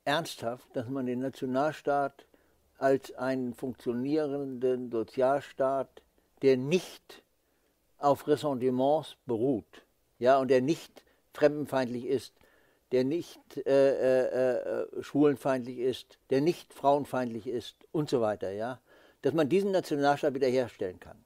[0.05, 2.25] ernsthaft, dass man den Nationalstaat
[2.77, 6.01] als einen funktionierenden Sozialstaat,
[6.41, 7.23] der nicht
[7.97, 9.83] auf Ressentiments beruht,
[10.19, 11.03] ja, und der nicht
[11.33, 12.33] fremdenfeindlich ist,
[12.91, 18.79] der nicht äh, äh, äh, schwulenfeindlich ist, der nicht frauenfeindlich ist und so weiter, ja,
[19.21, 21.17] dass man diesen Nationalstaat wiederherstellen kann.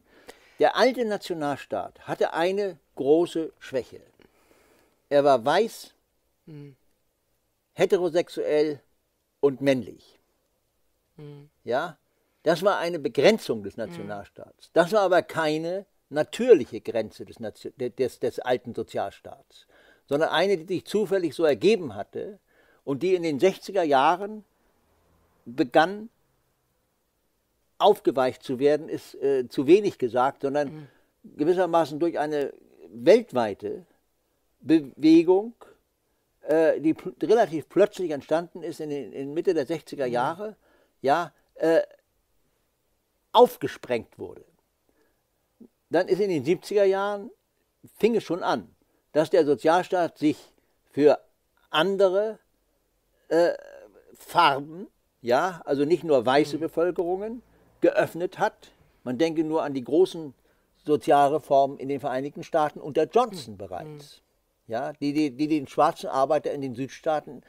[0.60, 4.02] Der alte Nationalstaat hatte eine große Schwäche.
[5.10, 5.94] Er war weiß,
[6.48, 6.76] hm.
[7.80, 8.82] Heterosexuell
[9.40, 10.20] und männlich.
[11.16, 11.50] Hm.
[11.64, 11.98] Ja,
[12.44, 14.72] das war eine Begrenzung des Nationalstaats.
[14.74, 17.38] Das war aber keine natürliche Grenze des,
[17.78, 19.68] des, des alten Sozialstaats,
[20.08, 22.40] sondern eine, die sich zufällig so ergeben hatte
[22.84, 24.44] und die in den 60er Jahren
[25.46, 26.10] begann
[27.78, 30.88] aufgeweicht zu werden, ist äh, zu wenig gesagt, sondern mhm.
[31.38, 32.54] gewissermaßen durch eine
[32.90, 33.86] weltweite
[34.60, 35.54] Bewegung,
[36.50, 40.14] äh, die relativ plötzlich entstanden ist in, den, in Mitte der 60er mhm.
[40.14, 40.56] Jahre,
[41.00, 41.82] ja, äh,
[43.32, 44.44] aufgesprengt wurde.
[45.92, 47.30] Dann ist in den 70er Jahren,
[47.98, 48.76] fing es schon an,
[49.12, 50.38] dass der Sozialstaat sich
[50.92, 51.20] für
[51.70, 52.40] andere
[53.28, 53.54] äh,
[54.16, 54.88] Farben,
[55.22, 56.62] ja, also nicht nur weiße mhm.
[56.62, 57.44] Bevölkerungen,
[57.82, 58.72] geöffnet hat.
[59.04, 60.34] Man denke nur an die großen
[60.84, 63.58] Sozialreformen in den Vereinigten Staaten unter Johnson mhm.
[63.58, 64.24] bereits,
[64.70, 67.42] ja, die, die, die den schwarzen Arbeiter in den Südstaaten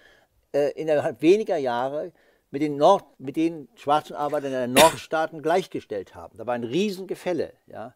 [0.53, 2.13] äh, innerhalb weniger Jahre
[2.51, 6.37] mit den, Nord, mit den schwarzen Arbeitern in den Nordstaaten gleichgestellt haben.
[6.39, 7.53] Da war ein Riesengefälle.
[7.67, 7.95] Ja.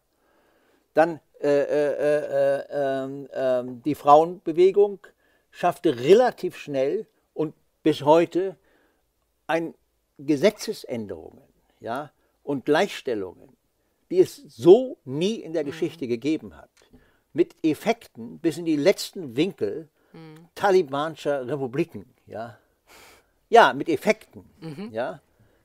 [0.93, 4.99] Dann äh, äh, äh, ähm, ähm, die Frauenbewegung
[5.51, 7.53] schaffte relativ schnell und
[7.83, 8.55] bis heute
[9.47, 9.73] ein
[10.17, 11.43] Gesetzesänderungen
[11.79, 12.11] ja,
[12.43, 13.49] und Gleichstellungen,
[14.09, 15.67] die es so nie in der mhm.
[15.67, 16.69] Geschichte gegeben hat.
[17.35, 20.47] Mit Effekten bis in die letzten Winkel mhm.
[20.55, 22.05] talibanischer Republiken.
[22.25, 22.57] Ja,
[23.49, 24.45] ja mit Effekten.
[24.59, 24.89] Mhm.
[24.91, 25.21] Ja.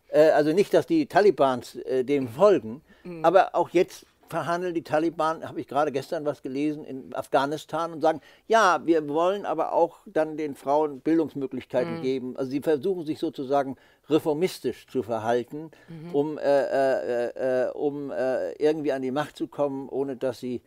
[0.08, 3.24] Äh, also nicht, dass die Talibans äh, dem folgen, mhm.
[3.24, 8.00] aber auch jetzt verhandeln die Taliban, habe ich gerade gestern was gelesen, in Afghanistan und
[8.00, 12.02] sagen, ja, wir wollen aber auch dann den Frauen Bildungsmöglichkeiten mhm.
[12.02, 12.36] geben.
[12.36, 13.76] Also sie versuchen sich sozusagen
[14.08, 16.14] reformistisch zu verhalten, mhm.
[16.14, 20.62] um, äh, äh, äh, um äh, irgendwie an die Macht zu kommen, ohne dass sie,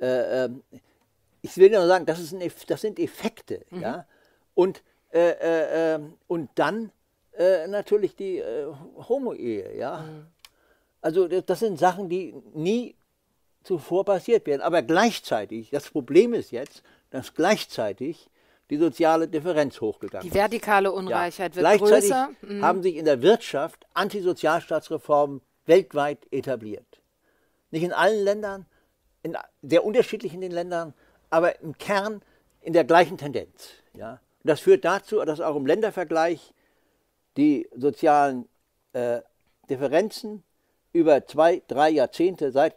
[0.00, 0.62] äh, ähm,
[1.42, 3.64] ich will nur sagen, das, ist ein, das sind Effekte.
[3.70, 3.80] Mhm.
[3.80, 4.06] Ja?
[4.54, 4.82] Und,
[5.12, 6.92] äh, ähm, und dann
[7.68, 8.42] natürlich die
[9.08, 9.74] Homo-Ehe.
[9.74, 10.02] Ja?
[10.02, 10.26] Mhm.
[11.00, 12.94] Also das sind Sachen, die nie
[13.62, 14.60] zuvor passiert wären.
[14.60, 18.28] Aber gleichzeitig, das Problem ist jetzt, dass gleichzeitig
[18.70, 20.34] die soziale Differenz hochgegangen ist.
[20.34, 21.62] Die vertikale Ungleichheit ja.
[21.62, 22.30] wird gleichzeitig größer.
[22.42, 22.62] Mhm.
[22.62, 27.00] haben sich in der Wirtschaft Antisozialstaatsreformen weltweit etabliert.
[27.70, 28.66] Nicht in allen Ländern,
[29.22, 30.94] in sehr unterschiedlich in den Ländern,
[31.28, 32.22] aber im Kern
[32.60, 33.70] in der gleichen Tendenz.
[33.94, 34.12] Ja?
[34.12, 36.52] Und das führt dazu, dass auch im Ländervergleich
[37.36, 38.48] die sozialen
[38.92, 39.20] äh,
[39.68, 40.42] Differenzen
[40.92, 42.76] über zwei, drei Jahrzehnte seit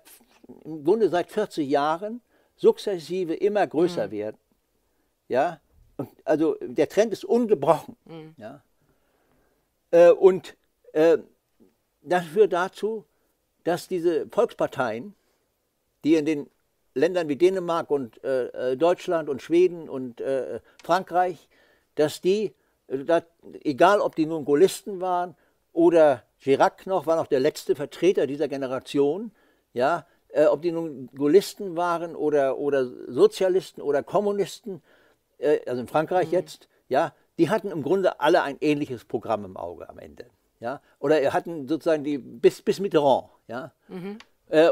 [0.66, 2.22] im Grunde seit 40 Jahren
[2.56, 4.12] sukzessive immer größer mhm.
[4.12, 4.38] werden.
[5.28, 5.60] Ja?
[5.98, 7.96] Und also der Trend ist ungebrochen.
[8.06, 8.36] Mhm.
[8.38, 8.62] Ja?
[9.92, 10.56] Äh, und
[10.92, 11.18] äh,
[12.02, 13.06] das führt dazu,
[13.64, 15.16] dass diese Volksparteien,
[16.04, 16.50] die in den
[16.96, 21.50] Ländern wie Dänemark und äh, äh Deutschland und Schweden und äh, Frankreich,
[21.96, 22.54] dass die,
[22.88, 23.26] äh, dat,
[23.64, 25.36] egal ob die nun Gaullisten waren
[25.72, 29.32] oder Chirac noch, war noch der letzte Vertreter dieser Generation,
[29.74, 34.82] ja, äh, ob die nun Gaullisten waren oder, oder Sozialisten oder Kommunisten,
[35.38, 36.34] äh, also in Frankreich mhm.
[36.34, 40.28] jetzt, ja, die hatten im Grunde alle ein ähnliches Programm im Auge am Ende.
[40.60, 40.82] Ja?
[41.00, 43.30] Oder hatten sozusagen die bis, bis Mitterrand.
[43.48, 43.72] Ja?
[43.88, 44.20] Mhm.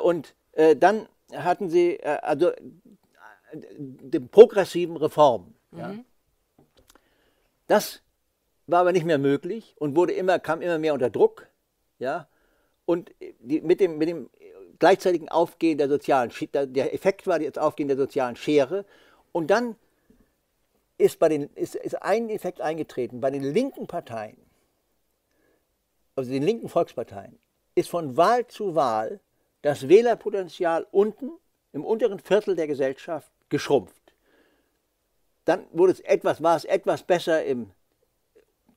[0.04, 0.36] Und
[0.78, 2.58] dann hatten sie äh, also äh,
[3.54, 5.56] die progressiven Reformen.
[5.72, 5.80] Mhm.
[5.80, 5.96] Ja?
[7.68, 8.02] Das
[8.68, 11.48] war aber nicht mehr möglich und wurde immer, kam immer mehr unter Druck.
[12.00, 12.28] Ja?
[12.86, 14.30] Und die, mit, dem, mit dem
[14.80, 18.86] gleichzeitigen Aufgehen der sozialen, der Effekt war das Aufgehen der sozialen Schere.
[19.32, 19.76] Und dann
[20.98, 23.22] ist, bei den, ist, ist ein Effekt eingetreten.
[23.22, 24.38] Bei den linken Parteien,
[26.16, 27.40] also den linken Volksparteien,
[27.76, 29.20] ist von Wahl zu Wahl
[29.62, 31.32] das Wählerpotenzial unten,
[31.74, 34.14] im unteren Viertel der Gesellschaft, geschrumpft.
[35.45, 37.72] Dann wurde es etwas, war es etwas besser im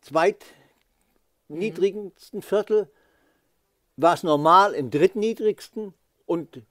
[0.00, 2.88] zweitniedrigsten Viertel,
[3.96, 5.92] war es normal im drittniedrigsten
[6.26, 6.62] und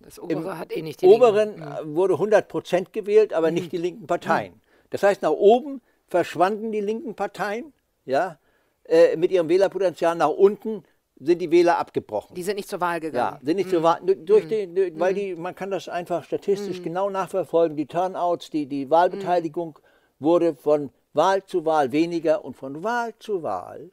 [0.00, 1.90] das obere hat eh oberen Linken.
[1.90, 1.96] Mhm.
[1.96, 3.54] wurde 100 Prozent gewählt, aber mhm.
[3.54, 4.54] nicht die linken Parteien.
[4.54, 4.60] Mhm.
[4.90, 7.72] Das heißt, nach oben verschwanden die linken Parteien
[8.04, 8.38] ja,
[8.84, 10.84] äh, mit ihrem Wählerpotenzial, nach unten
[11.24, 12.34] sind die Wähler abgebrochen.
[12.34, 13.38] Die sind nicht zur Wahl gegangen.
[13.40, 17.10] Ja, sind nicht zur Wahl, durch die, weil die, man kann das einfach statistisch genau
[17.10, 17.76] nachverfolgen.
[17.76, 19.78] Die Turnouts, die, die Wahlbeteiligung
[20.18, 23.90] wurde von Wahl zu Wahl weniger und von Wahl zu Wahl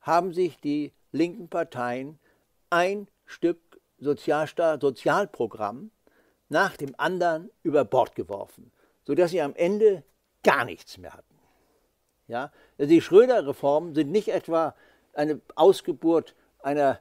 [0.00, 2.18] haben sich die linken Parteien
[2.70, 3.58] ein Stück
[3.98, 5.90] Sozialstaat, Sozialprogramm
[6.48, 8.72] nach dem anderen über Bord geworfen,
[9.04, 10.02] sodass sie am Ende
[10.42, 11.38] gar nichts mehr hatten.
[12.26, 12.52] Ja?
[12.78, 14.74] Also die Schröder-Reformen sind nicht etwa
[15.14, 17.00] eine Ausgeburt einer,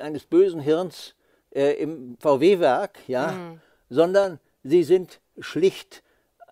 [0.00, 1.14] eines bösen Hirns
[1.50, 3.32] äh, im VW-Werk, ja?
[3.32, 3.60] Mhm.
[3.90, 6.02] sondern sie sind schlicht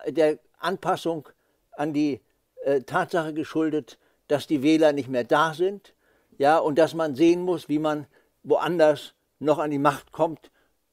[0.07, 1.29] der Anpassung
[1.71, 2.21] an die
[2.63, 5.93] äh, Tatsache geschuldet, dass die Wähler nicht mehr da sind
[6.37, 8.05] ja, und dass man sehen muss, wie man
[8.43, 10.51] woanders noch an die Macht kommt,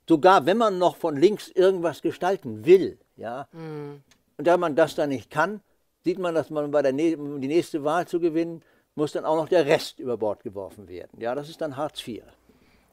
[0.08, 2.98] sogar wenn man noch von links irgendwas gestalten will.
[3.16, 3.48] Ja.
[3.52, 4.02] Mhm.
[4.36, 5.60] Und da man das dann nicht kann,
[6.02, 8.62] sieht man, dass man bei der um die nächste Wahl zu gewinnen,
[8.94, 11.20] muss dann auch noch der Rest über Bord geworfen werden.
[11.20, 12.22] Ja, das ist dann Hartz IV.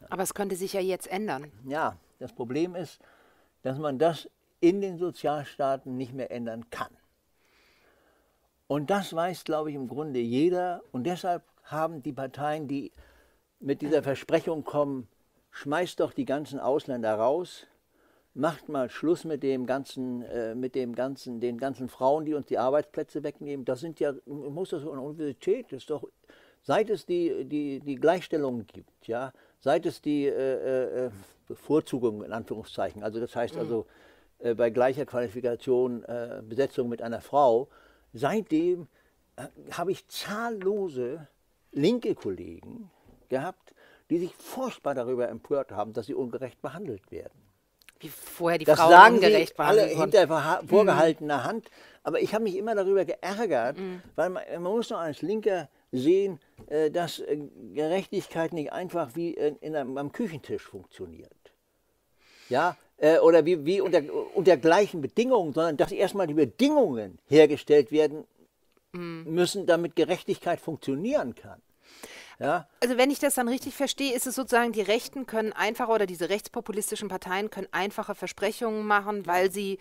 [0.10, 1.52] Aber es könnte sich ja jetzt ändern.
[1.68, 3.00] Ja, das Problem ist,
[3.62, 4.30] dass man das
[4.60, 6.90] in den Sozialstaaten nicht mehr ändern kann.
[8.68, 10.82] Und das weiß, glaube ich, im Grunde jeder.
[10.92, 12.92] Und deshalb haben die Parteien, die
[13.60, 15.08] mit dieser Versprechung kommen,
[15.52, 17.68] schmeißt doch die ganzen Ausländer raus,
[18.34, 22.46] macht mal Schluss mit dem ganzen, äh, mit dem ganzen, den ganzen Frauen, die uns
[22.46, 23.66] die Arbeitsplätze wegnehmen.
[23.66, 26.08] Das sind ja, muss das eine Universität, das ist doch,
[26.62, 31.12] seit es die, die, die Gleichstellung gibt, ja, seit es die äh, äh,
[31.48, 33.86] Bevorzugung in Anführungszeichen, also das heißt also
[34.40, 37.68] äh, bei gleicher Qualifikation äh, Besetzung mit einer Frau,
[38.14, 38.88] seitdem
[39.36, 41.28] äh, habe ich zahllose
[41.72, 42.90] linke Kollegen
[43.30, 43.74] gehabt,
[44.10, 47.51] die sich furchtbar darüber empört haben, dass sie ungerecht behandelt werden.
[48.02, 51.44] Wie vorher die das Frauen sagen ungerecht sie alle hinter vorgehaltener mhm.
[51.44, 51.72] Hand.
[52.04, 54.02] Aber ich habe mich immer darüber geärgert, mhm.
[54.16, 57.38] weil man, man, muss doch als Linker sehen, äh, dass äh,
[57.74, 61.32] Gerechtigkeit nicht einfach wie in, in einem, am Küchentisch funktioniert.
[62.50, 64.02] Ja, äh, oder wie, wie unter,
[64.34, 68.26] unter gleichen Bedingungen, sondern dass erstmal die Bedingungen hergestellt werden
[68.94, 69.26] mhm.
[69.26, 71.62] müssen, damit Gerechtigkeit funktionieren kann.
[72.42, 72.68] Ja?
[72.82, 76.08] Also wenn ich das dann richtig verstehe, ist es sozusagen, die Rechten können einfacher oder
[76.08, 79.78] diese rechtspopulistischen Parteien können einfache Versprechungen machen, weil sie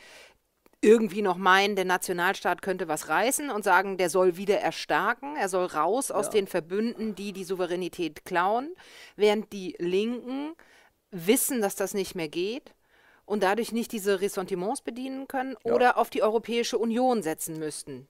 [0.83, 5.49] irgendwie noch meinen, der Nationalstaat könnte was reißen und sagen, der soll wieder erstarken, er
[5.49, 6.33] soll raus aus ja.
[6.33, 8.75] den Verbünden, die die Souveränität klauen,
[9.17, 10.55] während die Linken
[11.11, 12.75] wissen, dass das nicht mehr geht
[13.25, 15.73] und dadurch nicht diese Ressentiments bedienen können ja.
[15.73, 18.07] oder auf die Europäische Union setzen müssten.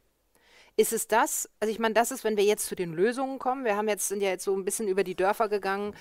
[0.76, 1.48] Ist es das?
[1.60, 3.64] Also ich meine, das ist, wenn wir jetzt zu den Lösungen kommen.
[3.64, 5.94] Wir haben jetzt sind ja jetzt so ein bisschen über die Dörfer gegangen.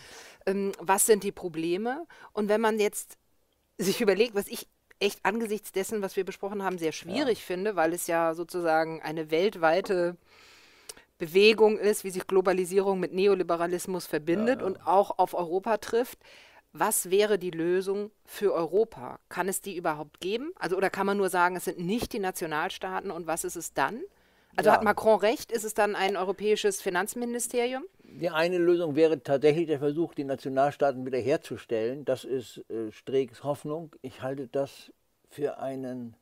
[0.46, 2.06] Ähm, was sind die Probleme?
[2.34, 3.18] Und wenn man jetzt
[3.78, 4.68] sich überlegt, was ich
[5.00, 7.46] echt angesichts dessen, was wir besprochen haben, sehr schwierig ja.
[7.46, 10.18] finde, weil es ja sozusagen eine weltweite
[11.18, 14.68] Bewegung ist, wie sich Globalisierung mit Neoliberalismus verbindet ja, ja.
[14.68, 16.20] und auch auf Europa trifft.
[16.72, 19.20] Was wäre die Lösung für Europa?
[19.28, 20.52] Kann es die überhaupt geben?
[20.56, 23.74] Also oder kann man nur sagen, es sind nicht die Nationalstaaten und was ist es
[23.74, 24.02] dann?
[24.60, 24.76] Also ja.
[24.76, 25.54] hat Macron recht?
[25.54, 27.86] Ist es dann ein europäisches Finanzministerium?
[28.04, 32.04] Die eine Lösung wäre tatsächlich der Versuch, die Nationalstaaten wiederherzustellen.
[32.04, 33.96] Das ist äh, Streegs Hoffnung.
[34.02, 34.92] Ich halte das
[35.30, 36.14] für einen,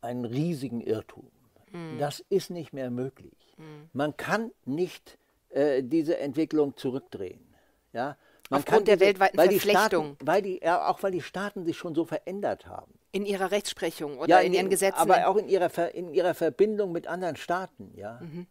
[0.00, 1.30] einen riesigen Irrtum.
[1.72, 1.98] Mhm.
[1.98, 3.54] Das ist nicht mehr möglich.
[3.58, 3.90] Mhm.
[3.92, 5.18] Man kann nicht
[5.50, 7.44] äh, diese Entwicklung zurückdrehen.
[7.92, 8.16] Ja?
[8.48, 9.82] Man Aufgrund der weltweiten weil Verflechtung.
[9.82, 12.94] Die Staaten, weil die, ja, auch weil die Staaten sich schon so verändert haben.
[13.12, 14.98] In ihrer Rechtsprechung oder ja, in, in, ihren Gesetzen?
[14.98, 17.92] Aber auch in ihrer, in ihrer Verbindung mit anderen Staaten.
[17.94, 18.20] Ja?
[18.22, 18.46] Mhm.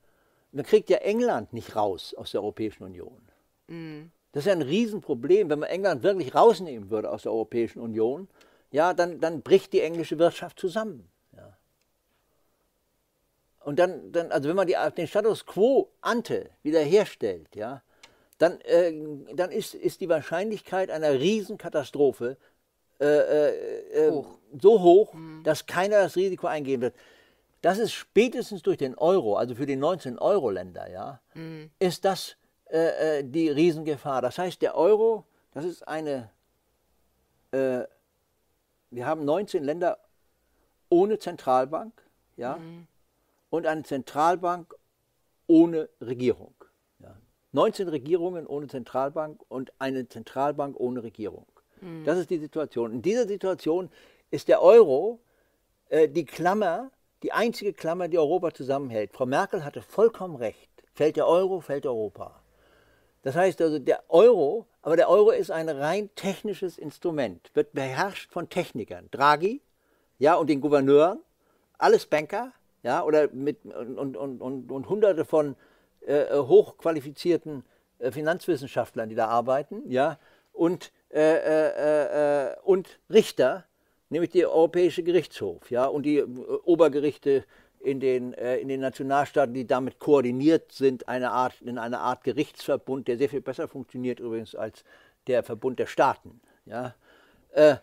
[0.52, 3.22] Man kriegt ja England nicht raus aus der Europäischen Union.
[3.68, 4.12] Mhm.
[4.32, 5.50] Das ist ja ein Riesenproblem.
[5.50, 8.28] Wenn man England wirklich rausnehmen würde aus der Europäischen Union,
[8.72, 11.10] ja, dann, dann bricht die englische Wirtschaft zusammen.
[11.36, 11.58] Ja.
[13.64, 17.82] Und dann, dann, also wenn man die, den Status quo ante wiederherstellt, ja,
[18.38, 18.94] dann, äh,
[19.36, 22.38] dann ist, ist die Wahrscheinlichkeit einer Riesenkatastrophe
[23.02, 24.38] äh, äh, äh, hoch.
[24.62, 25.42] so hoch, mhm.
[25.44, 26.96] dass keiner das Risiko eingehen wird.
[27.62, 31.72] Das ist spätestens durch den Euro, also für die 19 Euro-Länder, ja, mhm.
[31.80, 32.36] ist das
[32.70, 34.22] äh, äh, die Riesengefahr.
[34.22, 36.30] Das heißt, der Euro, das ist eine,
[37.54, 39.98] wir haben 19 Länder
[40.88, 41.92] ohne Zentralbank,
[42.38, 42.88] ja, mhm.
[43.50, 44.74] und eine Zentralbank
[45.48, 46.54] ohne Regierung.
[47.54, 51.46] 19 Regierungen ohne Zentralbank und eine Zentralbank ohne Regierung.
[51.82, 52.06] Mhm.
[52.06, 52.92] Das ist die Situation.
[52.92, 53.90] In dieser Situation
[54.30, 55.20] ist der Euro
[55.90, 56.92] äh, die Klammer,
[57.24, 59.12] die einzige Klammer, die Europa zusammenhält.
[59.14, 60.70] Frau Merkel hatte vollkommen recht.
[60.94, 62.42] Fällt der Euro, fällt Europa.
[63.24, 68.32] Das heißt also, der Euro, aber der Euro ist ein rein technisches Instrument, wird beherrscht
[68.32, 69.08] von Technikern.
[69.12, 69.62] Draghi,
[70.18, 71.20] ja, und den Gouverneuren,
[71.78, 72.52] alles Banker,
[72.84, 75.56] ja, oder mit, und, und, und, und hunderte von
[76.02, 77.64] äh, hochqualifizierten
[78.00, 80.18] äh, Finanzwissenschaftlern, die da arbeiten, ja,
[80.52, 83.66] und, äh, äh, äh, und Richter,
[84.10, 87.46] nämlich der Europäische Gerichtshof, ja, und die Obergerichte
[87.80, 93.08] in den, in den Nationalstaaten, die damit koordiniert sind, eine Art, in einer Art Gerichtsverbund,
[93.08, 94.84] der sehr viel besser funktioniert übrigens als
[95.26, 96.42] der Verbund der Staaten.
[96.66, 96.94] Ja.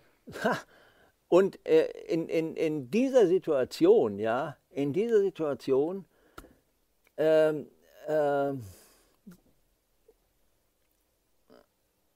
[1.28, 6.04] Und in, in, in dieser Situation, ja, in dieser Situation
[7.16, 7.66] ähm,
[8.06, 8.64] ähm,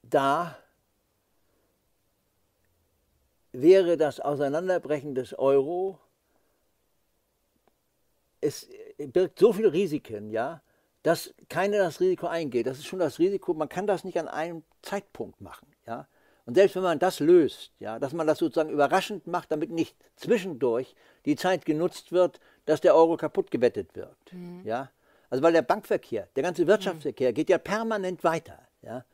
[0.03, 0.57] da
[3.53, 5.99] wäre das Auseinanderbrechen des Euro,
[8.41, 10.63] es birgt so viele Risiken, ja,
[11.03, 12.67] dass keiner das Risiko eingeht.
[12.67, 15.69] Das ist schon das Risiko, man kann das nicht an einem Zeitpunkt machen.
[15.87, 16.09] Ja.
[16.45, 19.97] Und selbst wenn man das löst, ja, dass man das sozusagen überraschend macht, damit nicht
[20.17, 20.95] zwischendurch
[21.25, 24.33] die Zeit genutzt wird, dass der Euro kaputt gewettet wird.
[24.33, 24.63] Mhm.
[24.65, 24.91] Ja.
[25.31, 27.35] Also weil der Bankverkehr, der ganze Wirtschaftsverkehr mhm.
[27.35, 28.59] geht ja permanent weiter.
[28.83, 29.05] Ja.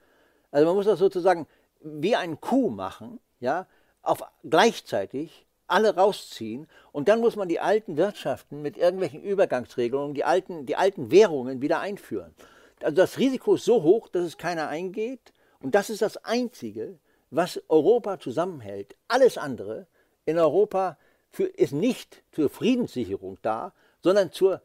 [0.50, 1.46] Also man muss das sozusagen
[1.80, 3.66] wie ein Kuh machen, ja,
[4.02, 10.24] auf gleichzeitig alle rausziehen und dann muss man die alten Wirtschaften mit irgendwelchen Übergangsregelungen, die
[10.24, 12.34] alten, die alten Währungen wieder einführen.
[12.82, 16.98] Also das Risiko ist so hoch, dass es keiner eingeht und das ist das Einzige,
[17.30, 18.96] was Europa zusammenhält.
[19.08, 19.86] Alles andere
[20.24, 20.96] in Europa
[21.30, 23.72] für, ist nicht zur Friedenssicherung da,
[24.02, 24.62] sondern zur,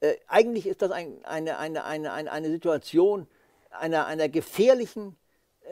[0.00, 3.28] äh, eigentlich ist das ein, eine, eine, eine, eine, Situation,
[3.70, 5.16] einer, einer gefährlichen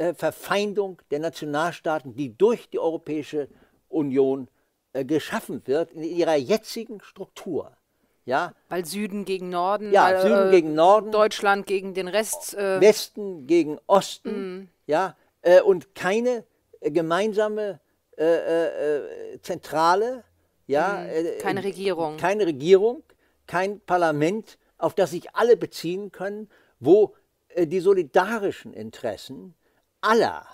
[0.03, 3.49] äh, Verfeindung der Nationalstaaten, die durch die Europäische
[3.89, 4.49] Union
[4.95, 7.77] äh, geschaffen wird, in ihrer jetzigen Struktur.
[8.25, 8.53] Ja?
[8.69, 12.81] Weil Süden gegen Norden, ja, weil, Süden äh, gegen Norden, Deutschland gegen den Rest, äh,
[12.81, 14.69] Westen gegen Osten, mm.
[14.87, 16.45] ja, äh, und keine
[16.81, 17.81] gemeinsame
[19.43, 20.23] Zentrale,
[20.67, 21.41] ja, mm.
[21.41, 23.03] keine Regierung, keine Regierung,
[23.47, 27.15] kein Parlament, auf das sich alle beziehen können, wo
[27.57, 29.55] die solidarischen Interessen
[30.03, 30.47] aller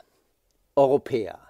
[0.76, 1.40] Europäer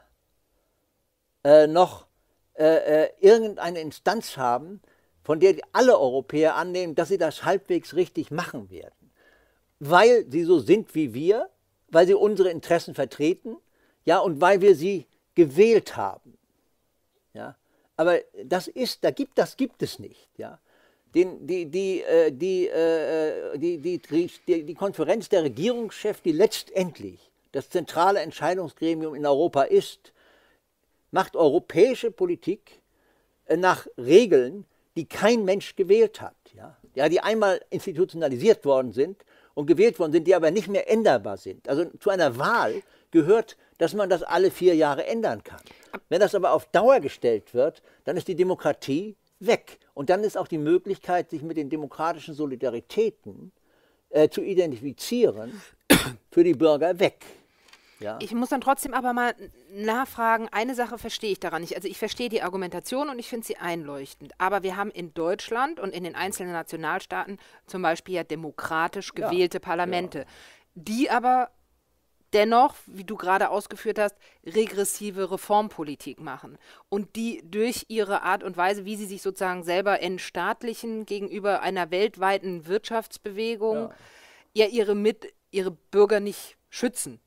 [1.45, 2.07] äh, noch
[2.55, 4.81] äh, äh, irgendeine Instanz haben,
[5.23, 9.11] von der alle Europäer annehmen, dass sie das halbwegs richtig machen werden.
[9.79, 11.51] Weil sie so sind wie wir,
[11.89, 13.59] weil sie unsere Interessen vertreten,
[14.07, 16.39] ja, und weil wir sie gewählt haben.
[17.35, 17.57] Ja.
[17.97, 20.31] Aber das ist, da gibt, das gibt es nicht.
[20.39, 20.59] Ja
[21.15, 24.01] den, die, die, äh, die, äh, die, die,
[24.47, 30.13] die, die Konferenz der Regierungschefs, die letztendlich das zentrale Entscheidungsgremium in Europa ist,
[31.11, 32.81] macht europäische Politik
[33.47, 36.37] äh, nach Regeln, die kein Mensch gewählt hat.
[36.55, 36.77] Ja?
[36.95, 39.25] ja, die einmal institutionalisiert worden sind
[39.55, 41.69] und gewählt worden sind, die aber nicht mehr änderbar sind.
[41.69, 45.61] Also zu einer Wahl gehört, dass man das alle vier Jahre ändern kann.
[46.09, 49.79] Wenn das aber auf Dauer gestellt wird, dann ist die Demokratie weg.
[49.95, 53.53] Und dann ist auch die Möglichkeit, sich mit den demokratischen Solidaritäten
[54.11, 55.63] äh, zu identifizieren,
[56.31, 57.25] für die Bürger weg.
[58.01, 58.19] Ja.
[58.21, 59.35] Ich muss dann trotzdem aber mal
[59.73, 61.75] nachfragen, eine Sache verstehe ich daran nicht.
[61.75, 64.33] Also ich verstehe die Argumentation und ich finde sie einleuchtend.
[64.39, 69.57] Aber wir haben in Deutschland und in den einzelnen Nationalstaaten zum Beispiel ja demokratisch gewählte
[69.59, 70.25] ja, Parlamente, ja.
[70.77, 71.51] die aber
[72.33, 78.57] dennoch, wie du gerade ausgeführt hast, regressive Reformpolitik machen und die durch ihre Art und
[78.57, 83.91] Weise, wie sie sich sozusagen selber entstaatlichen gegenüber einer weltweiten Wirtschaftsbewegung,
[84.53, 87.21] ja, ja ihre, Mit ihre Bürger nicht schützen.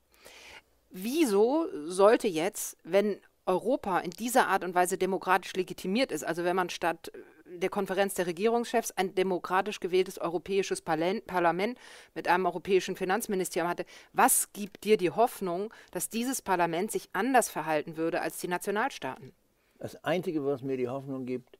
[0.90, 6.54] Wieso sollte jetzt, wenn Europa in dieser Art und Weise demokratisch legitimiert ist, also wenn
[6.54, 7.10] man statt
[7.44, 11.78] der Konferenz der Regierungschefs ein demokratisch gewähltes europäisches Parlament
[12.14, 13.84] mit einem europäischen Finanzministerium hatte.
[14.12, 19.32] Was gibt dir die Hoffnung, dass dieses Parlament sich anders verhalten würde als die Nationalstaaten?
[19.78, 21.58] Das Einzige, was mir die Hoffnung gibt,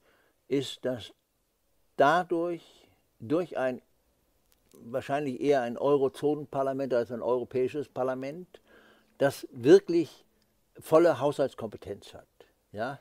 [0.48, 1.12] ist, dass
[1.96, 2.88] dadurch,
[3.18, 3.82] durch ein
[4.72, 8.60] wahrscheinlich eher ein Eurozonenparlament als ein europäisches Parlament,
[9.18, 10.24] das wirklich
[10.78, 12.26] volle Haushaltskompetenz hat.
[12.72, 12.98] Ja?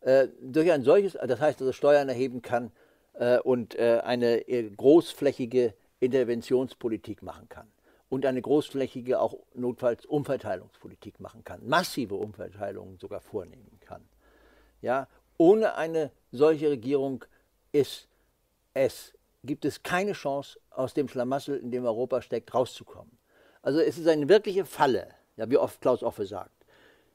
[0.00, 2.72] Äh, durch ein solches, das heißt, dass es Steuern erheben kann
[3.14, 7.68] äh, und äh, eine äh, großflächige Interventionspolitik machen kann
[8.08, 14.08] und eine großflächige, auch notfalls Umverteilungspolitik machen kann, massive Umverteilungen sogar vornehmen kann.
[14.80, 17.24] Ja, ohne eine solche Regierung
[17.72, 18.08] ist
[18.74, 19.14] es,
[19.44, 23.18] gibt es keine Chance, aus dem Schlamassel, in dem Europa steckt, rauszukommen.
[23.62, 26.52] Also es ist eine wirkliche Falle, ja, wie oft Klaus Offe sagt.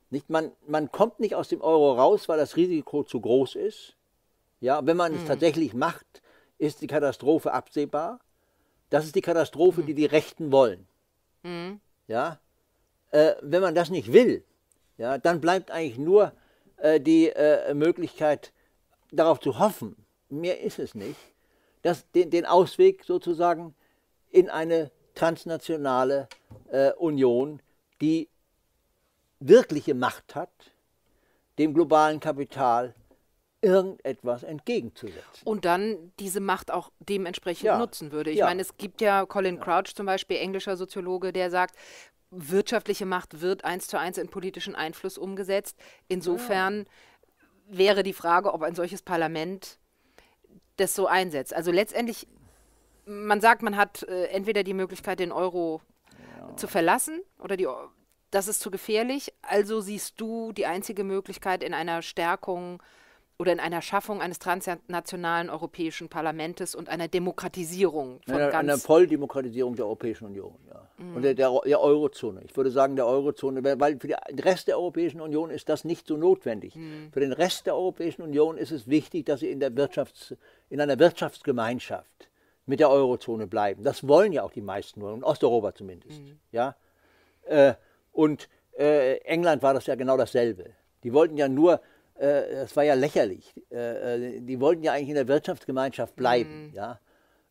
[0.10, 3.96] Nicht, man, man kommt nicht aus dem Euro raus, weil das Risiko zu groß ist.
[4.60, 5.20] Ja, wenn man mhm.
[5.20, 6.22] es tatsächlich macht,
[6.58, 8.20] ist die Katastrophe absehbar.
[8.90, 9.86] Das ist die Katastrophe, mhm.
[9.88, 10.88] die die Rechten wollen.
[11.42, 11.80] Mhm.
[12.08, 12.40] Ja,
[13.12, 14.44] äh, wenn man das nicht will,
[14.98, 16.34] ja, dann bleibt eigentlich nur
[16.78, 18.54] äh, die äh, Möglichkeit,
[19.12, 19.96] darauf zu hoffen,
[20.30, 21.20] mehr ist es nicht,
[21.84, 23.76] dass den, den Ausweg sozusagen
[24.32, 26.28] in eine transnationale
[26.72, 27.62] äh, Union,
[28.02, 28.30] die
[29.40, 30.50] wirkliche Macht hat,
[31.60, 32.96] dem globalen Kapital
[33.62, 35.46] irgendetwas entgegenzusetzen.
[35.46, 37.78] Und dann diese Macht auch dementsprechend ja.
[37.78, 38.32] nutzen würde.
[38.32, 38.46] Ich ja.
[38.46, 41.76] meine, es gibt ja Colin Crouch zum Beispiel, englischer Soziologe, der sagt,
[42.30, 45.78] wirtschaftliche Macht wird eins zu eins in politischen Einfluss umgesetzt.
[46.08, 47.78] Insofern ja.
[47.78, 49.80] wäre die Frage, ob ein solches Parlament
[50.78, 51.54] das so einsetzt.
[51.54, 52.28] Also letztendlich,
[53.06, 55.82] man sagt, man hat äh, entweder die Möglichkeit, den Euro
[56.56, 57.68] zu verlassen oder die,
[58.32, 59.34] das ist zu gefährlich.
[59.42, 62.82] Also siehst du die einzige Möglichkeit in einer Stärkung
[63.38, 68.70] oder in einer Schaffung eines transnationalen europäischen Parlaments und einer Demokratisierung von einer, ganz...
[68.70, 70.73] Einer Volldemokratisierung der Europäischen Union, ja.
[71.04, 71.16] Mhm.
[71.16, 72.42] Und der, der, der, Eurozone.
[72.46, 76.08] Ich würde sagen, der Eurozone, weil für den Rest der Europäischen Union ist das nicht
[76.08, 76.76] so notwendig.
[76.76, 77.10] Mhm.
[77.12, 80.36] Für den Rest der Europäischen Union ist es wichtig, dass sie in, der Wirtschafts-,
[80.70, 82.30] in einer Wirtschaftsgemeinschaft
[82.66, 83.84] mit der Eurozone bleiben.
[83.84, 86.22] Das wollen ja auch die meisten in Osteuropa zumindest.
[86.22, 86.40] Mhm.
[86.52, 86.76] Ja?
[87.44, 87.74] Äh,
[88.12, 88.48] und
[88.78, 90.72] äh, England war das ja genau dasselbe.
[91.04, 91.82] Die wollten ja nur
[92.16, 93.54] das äh, war ja lächerlich.
[93.72, 96.68] Äh, äh, die wollten ja eigentlich in der Wirtschaftsgemeinschaft bleiben.
[96.68, 96.74] Mhm.
[96.74, 97.00] Ja?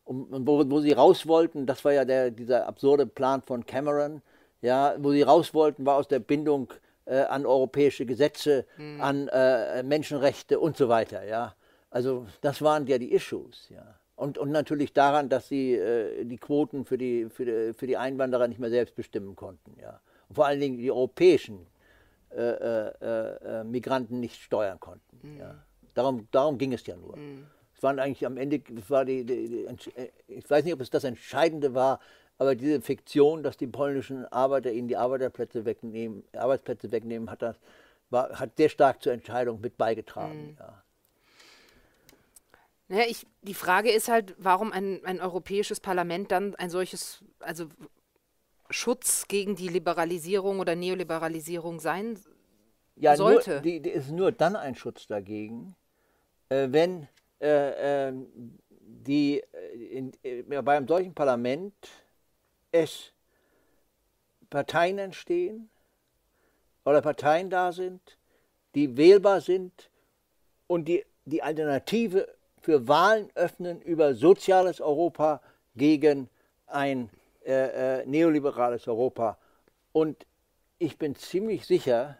[0.05, 4.21] Und, wo, wo, sie raus wollten, das war ja der, dieser absurde Plan von Cameron,
[4.61, 6.73] ja, wo sie raus wollten, war aus der Bindung
[7.05, 9.01] äh, an europäische Gesetze, mhm.
[9.01, 11.25] an äh, Menschenrechte und so weiter.
[11.25, 11.55] Ja?
[11.89, 13.69] Also das waren ja die Issues.
[13.69, 13.95] Ja?
[14.15, 17.97] Und, und natürlich daran, dass sie äh, die Quoten für die, für, die, für die
[17.97, 19.75] Einwanderer nicht mehr selbst bestimmen konnten.
[19.81, 19.99] Ja?
[20.29, 21.65] Und vor allen Dingen die europäischen
[22.35, 25.19] äh, äh, äh, Migranten nicht steuern konnten.
[25.21, 25.39] Mhm.
[25.39, 25.55] Ja.
[25.93, 27.15] Darum, darum ging es ja nur.
[27.15, 27.45] Mhm.
[27.83, 29.67] Waren eigentlich am Ende, war die, die, die,
[30.27, 31.99] ich weiß nicht, ob es das Entscheidende war,
[32.37, 37.57] aber diese Fiktion, dass die polnischen Arbeiter ihnen die Arbeiterplätze wegnehmen, Arbeitsplätze wegnehmen, hat, das,
[38.09, 40.51] war, hat sehr stark zur Entscheidung mit beigetragen.
[40.51, 40.57] Mhm.
[40.59, 40.83] Ja.
[42.87, 47.67] Naja, ich, die Frage ist halt, warum ein, ein europäisches Parlament dann ein solches, also
[48.69, 52.19] Schutz gegen die Liberalisierung oder Neoliberalisierung sein
[52.95, 53.61] ja, sollte.
[53.61, 55.75] Die ist nur dann ein Schutz dagegen,
[56.49, 57.07] äh, wenn
[57.43, 61.73] äh, ähm, die, äh, in, äh, bei einem solchen Parlament
[62.71, 63.11] es
[64.49, 65.69] Parteien entstehen
[66.85, 68.17] oder Parteien da sind,
[68.75, 69.89] die wählbar sind
[70.67, 72.27] und die die Alternative
[72.59, 75.41] für Wahlen öffnen über soziales Europa
[75.75, 76.29] gegen
[76.67, 77.09] ein
[77.45, 79.37] äh, äh, neoliberales Europa.
[79.91, 80.25] Und
[80.79, 82.17] ich bin ziemlich sicher,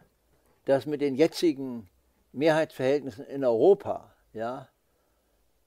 [0.65, 1.89] dass mit den jetzigen
[2.31, 4.67] Mehrheitsverhältnissen in Europa, ja,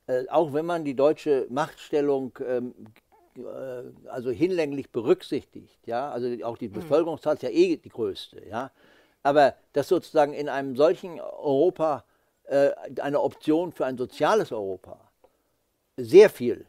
[0.07, 2.75] äh, auch wenn man die deutsche Machtstellung ähm,
[3.37, 6.75] äh, also hinlänglich berücksichtigt, ja, also auch die hm.
[6.75, 8.71] Bevölkerungszahl ist ja eh die größte, ja,
[9.23, 12.05] aber dass sozusagen in einem solchen Europa
[12.45, 15.01] äh, eine Option für ein soziales Europa
[15.97, 16.67] sehr viel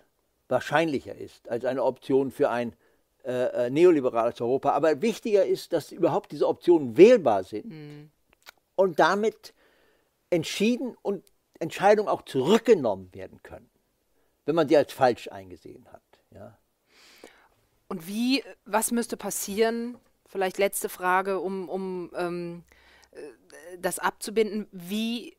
[0.48, 2.74] wahrscheinlicher ist als eine Option für ein
[3.24, 4.72] äh, äh, neoliberales Europa.
[4.72, 8.10] Aber wichtiger ist, dass überhaupt diese Optionen wählbar sind mhm.
[8.76, 9.54] und damit
[10.30, 11.26] entschieden und
[11.60, 13.70] Entscheidungen auch zurückgenommen werden können,
[14.46, 16.04] wenn man sie als falsch eingesehen hat.
[16.32, 16.58] Ja.
[17.88, 22.64] Und wie, was müsste passieren, vielleicht letzte Frage, um, um ähm,
[23.12, 25.38] äh, das abzubinden, wie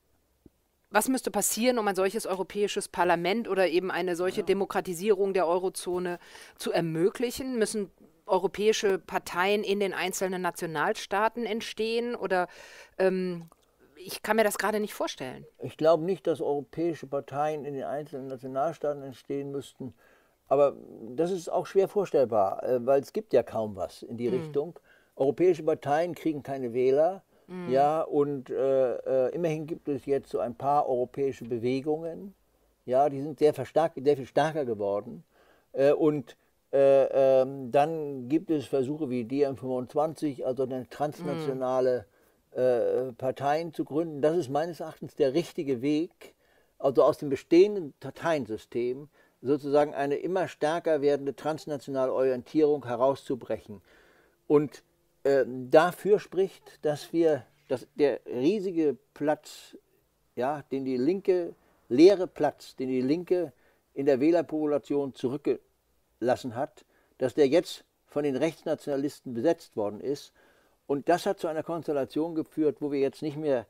[0.91, 4.47] was müsste passieren, um ein solches europäisches Parlament oder eben eine solche ja.
[4.47, 6.19] Demokratisierung der Eurozone
[6.57, 7.59] zu ermöglichen?
[7.59, 7.91] Müssen
[8.25, 12.49] europäische Parteien in den einzelnen Nationalstaaten entstehen oder
[12.99, 13.51] ähm,
[13.99, 15.45] ich kann mir das gerade nicht vorstellen.
[15.63, 19.95] Ich glaube nicht, dass europäische Parteien in den einzelnen Nationalstaaten entstehen müssten.
[20.49, 20.77] Aber
[21.15, 24.41] das ist auch schwer vorstellbar, äh, weil es gibt ja kaum was in die hm.
[24.41, 24.79] Richtung.
[25.17, 27.23] Europäische Parteien kriegen keine Wähler.
[27.49, 27.71] Mhm.
[27.71, 32.35] Ja, und äh, äh, immerhin gibt es jetzt so ein paar europäische Bewegungen.
[32.85, 35.25] Ja, die sind sehr, verstärkt, sehr viel stärker geworden.
[35.73, 36.37] Äh, und
[36.73, 42.18] äh, ähm, dann gibt es Versuche wie DiEM25, also eine transnationale mhm.
[42.51, 44.23] Parteien zu gründen.
[44.23, 46.35] Das ist meines Erachtens der richtige Weg,
[46.79, 49.09] also aus dem bestehenden Parteiensystem
[49.41, 53.81] sozusagen eine immer stärker werdende transnationale Orientierung herauszubrechen.
[54.47, 54.83] Und
[55.25, 59.77] äh, dafür spricht, dass wir, dass der riesige Platz,
[60.35, 61.55] ja, den die linke,
[61.89, 63.53] leere Platz, den die Linke
[63.95, 66.85] in der Wählerpopulation zurückgelassen hat,
[67.19, 70.33] dass der jetzt von den Rechtsnationalisten besetzt worden ist.
[70.89, 73.67] Und das hat zu einer Konstellation geführt, wo wir jetzt nicht mehr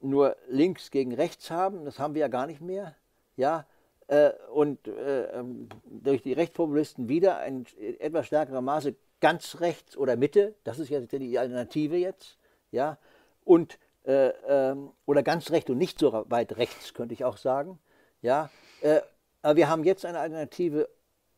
[0.00, 2.96] nur links gegen rechts haben, das haben wir ja gar nicht mehr,
[3.36, 3.66] ja,
[4.06, 7.66] äh, und äh, ähm, durch die Rechtspopulisten wieder ein
[8.00, 12.38] etwas stärkerem Maße ganz rechts oder Mitte, das ist ja die Alternative jetzt,
[12.70, 12.96] ja,
[13.44, 17.78] und äh, ähm, oder ganz rechts und nicht so weit rechts, könnte ich auch sagen,
[18.22, 18.48] ja.
[18.80, 19.02] Äh,
[19.42, 20.88] aber wir haben jetzt eine Alternative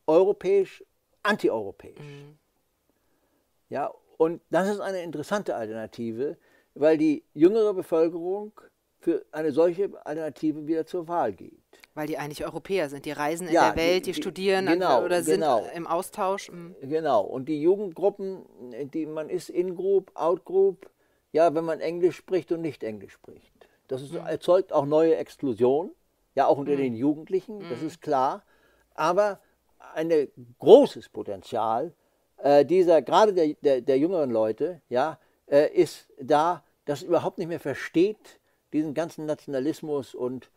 [0.05, 0.85] europäisch
[1.21, 1.99] antieuropäisch.
[1.99, 2.37] Mhm.
[3.69, 6.37] Ja, und das ist eine interessante Alternative,
[6.73, 8.51] weil die jüngere Bevölkerung
[8.99, 11.61] für eine solche Alternative wieder zur Wahl geht.
[11.93, 15.03] Weil die eigentlich Europäer sind, die reisen in ja, der Welt, die, die studieren genau,
[15.03, 15.65] oder sind genau.
[15.73, 16.51] im Austausch.
[16.51, 16.75] Mhm.
[16.81, 18.43] Genau, und die Jugendgruppen,
[18.93, 20.89] die man ist In-Group, Out-Group,
[21.31, 23.53] ja, wenn man Englisch spricht und nicht Englisch spricht.
[23.87, 24.25] Das ist, mhm.
[24.25, 25.91] erzeugt auch neue Exklusion,
[26.35, 26.77] ja auch unter mhm.
[26.77, 27.87] den Jugendlichen, das mhm.
[27.87, 28.43] ist klar.
[28.95, 29.39] Aber
[29.93, 30.11] ein
[30.59, 31.93] großes Potenzial
[32.37, 37.47] äh, dieser, gerade der, der, der, jüngeren Leute, ja, äh, ist da, das überhaupt nicht
[37.47, 38.39] mehr versteht,
[38.73, 40.49] diesen ganzen Nationalismus und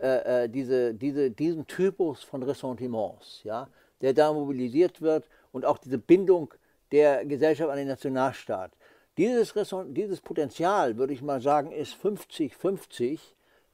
[0.00, 3.68] äh, äh, diese, diese, diesen Typus von Ressentiments, ja,
[4.00, 6.54] der da mobilisiert wird und auch diese Bindung
[6.92, 8.72] der Gesellschaft an den Nationalstaat.
[9.16, 9.52] Dieses,
[9.88, 13.18] dieses Potenzial, würde ich mal sagen, ist 50-50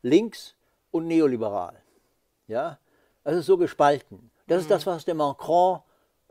[0.03, 0.55] links
[0.91, 1.77] und neoliberal.
[2.47, 2.79] Ja?
[3.23, 4.31] Das ist so gespalten.
[4.47, 4.61] Das mhm.
[4.63, 5.81] ist das, was der Macron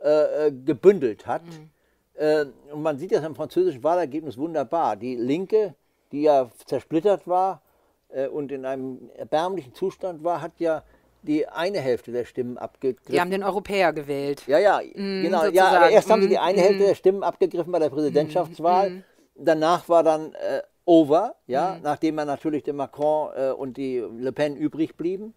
[0.03, 1.45] äh, äh, gebündelt hat.
[1.45, 1.69] Mhm.
[2.15, 4.97] Äh, und man sieht das im französischen Wahlergebnis wunderbar.
[4.97, 5.75] Die Linke,
[6.11, 7.61] die ja zersplittert war
[8.09, 10.83] äh, und in einem erbärmlichen Zustand war, hat ja
[11.21, 13.13] die eine Hälfte der Stimmen abgegriffen.
[13.13, 14.43] Die haben den Europäer gewählt.
[14.45, 15.45] Ja, ja, mm, genau.
[15.45, 15.55] Sozusagen.
[15.55, 17.89] Ja, aber erst mm, haben sie die eine mm, Hälfte der Stimmen abgegriffen bei der
[17.89, 18.89] Präsidentschaftswahl.
[18.89, 19.03] Mm,
[19.35, 24.31] Danach war dann äh, over, ja, nachdem man natürlich der Macron äh, und die Le
[24.33, 25.33] Pen übrig blieben.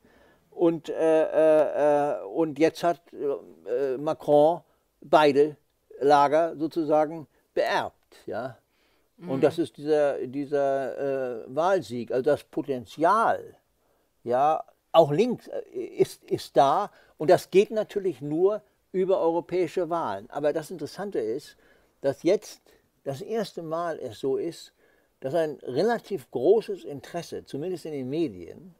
[0.56, 4.62] Und, äh, äh und jetzt hat äh, Macron
[5.02, 5.56] beide
[6.00, 8.58] Lager sozusagen beerbt, ja.
[9.18, 13.56] Und das ist dieser, dieser äh, Wahlsieg, also das Potenzial,
[14.24, 20.28] ja, auch links äh, ist, ist da und das geht natürlich nur über europäische Wahlen.
[20.30, 21.56] Aber das Interessante ist,
[22.02, 22.60] dass jetzt
[23.04, 24.72] das erste Mal es so ist,
[25.20, 28.74] dass ein relativ großes Interesse, zumindest in den Medien,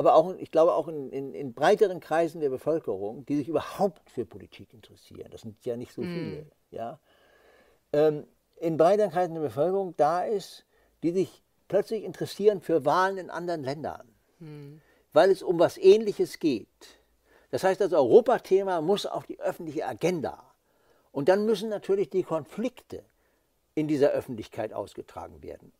[0.00, 4.10] aber auch, ich glaube, auch in, in, in, breiteren Kreisen der Bevölkerung, die sich überhaupt
[4.10, 6.14] für Politik interessieren, das sind ja nicht so hm.
[6.14, 6.50] viele, mm.
[6.70, 6.98] ja,
[7.92, 8.26] ähm,
[8.56, 10.66] in breiteren Kreisen der Bevölkerung da ist,
[11.02, 14.08] die sich plötzlich interessieren für Wahlen in anderen Ländern.
[14.38, 14.78] Mm
[15.12, 16.68] weil es um was Ähnliches geht.
[17.50, 20.44] Das heißt, das Europathema muss auf die öffentliche Agenda.
[21.12, 23.04] Und dann müssen natürlich die Konflikte
[23.74, 25.72] in dieser Öffentlichkeit ausgetragen werden.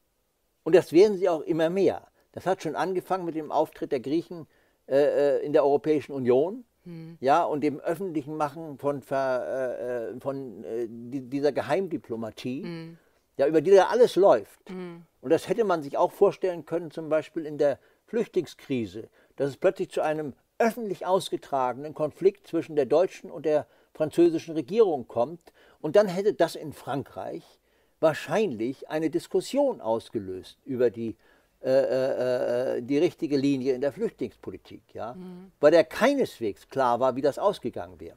[0.65, 2.09] Und das werden sie auch immer mehr.
[2.33, 4.47] Das hat schon angefangen mit dem Auftritt der Griechen
[4.87, 7.19] äh, äh in der Europäischen Union hm.
[7.21, 12.99] ja, und dem öffentlichen Machen von, äh, äh, von äh, dieser Geheimdiplomatie, hm.
[13.37, 14.69] ja, über die da alles läuft.
[14.69, 15.03] Hm.
[15.21, 19.57] Und das hätte man sich auch vorstellen können, zum Beispiel in der Flüchtlingskrise, dass es
[19.57, 25.53] plötzlich zu einem öffentlich ausgetragenen Konflikt zwischen der deutschen und der französischen Regierung kommt.
[25.81, 27.61] Und dann hätte das in Frankreich
[28.01, 31.17] wahrscheinlich eine Diskussion ausgelöst über die,
[31.63, 35.15] äh, äh, äh die richtige Linie in der Flüchtlingspolitik, ja?
[35.15, 35.53] Mhm.
[35.61, 38.17] weil der keineswegs klar war, wie das ausgegangen wäre.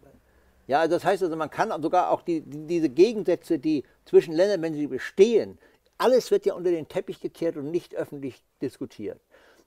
[0.67, 4.33] Ja, also das heißt also, man kann sogar auch die, die, diese Gegensätze, die zwischen
[4.33, 5.59] Ländern, wenn sie bestehen,
[5.97, 9.19] alles wird ja unter den Teppich gekehrt und nicht öffentlich diskutiert.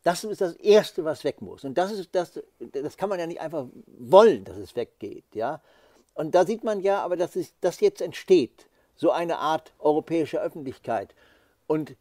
[0.03, 1.65] Das ist das Erste, was weg muss.
[1.65, 5.25] Und das, ist das, das kann man ja nicht einfach wollen, dass es weggeht.
[5.35, 5.61] Ja?
[6.15, 11.15] Und da sieht man ja aber, dass das jetzt entsteht, so eine Art europäische Öffentlichkeit.
[11.67, 11.97] Und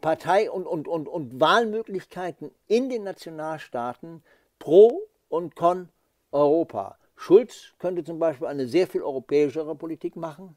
[0.00, 4.22] Partei- und, und, und, und Wahlmöglichkeiten in den Nationalstaaten
[4.58, 5.88] pro und con
[6.32, 6.98] Europa.
[7.16, 10.56] Schulz könnte zum Beispiel eine sehr viel europäischere Politik machen.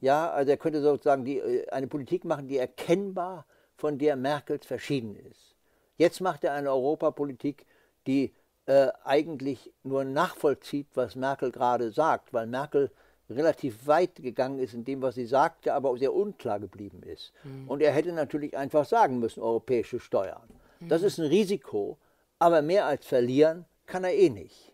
[0.00, 4.66] Ja, also er könnte sozusagen die, äh, eine Politik machen, die erkennbar von der Merkels
[4.66, 5.56] verschieden ist.
[5.96, 7.64] Jetzt macht er eine Europapolitik,
[8.06, 8.34] die
[8.66, 12.90] äh, eigentlich nur nachvollzieht, was Merkel gerade sagt, weil Merkel
[13.30, 17.32] relativ weit gegangen ist in dem, was sie sagte, aber sehr unklar geblieben ist.
[17.44, 17.68] Mhm.
[17.68, 20.48] Und er hätte natürlich einfach sagen müssen, europäische Steuern.
[20.80, 20.88] Mhm.
[20.88, 21.98] Das ist ein Risiko,
[22.38, 24.72] aber mehr als verlieren kann er eh nicht.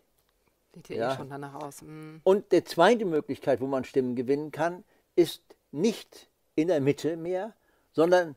[0.87, 1.81] Sieht ja, eh schon danach aus.
[1.81, 2.21] Mhm.
[2.23, 4.83] Und die zweite Möglichkeit, wo man Stimmen gewinnen kann,
[5.15, 5.41] ist
[5.71, 7.53] nicht in der Mitte mehr,
[7.93, 8.35] sondern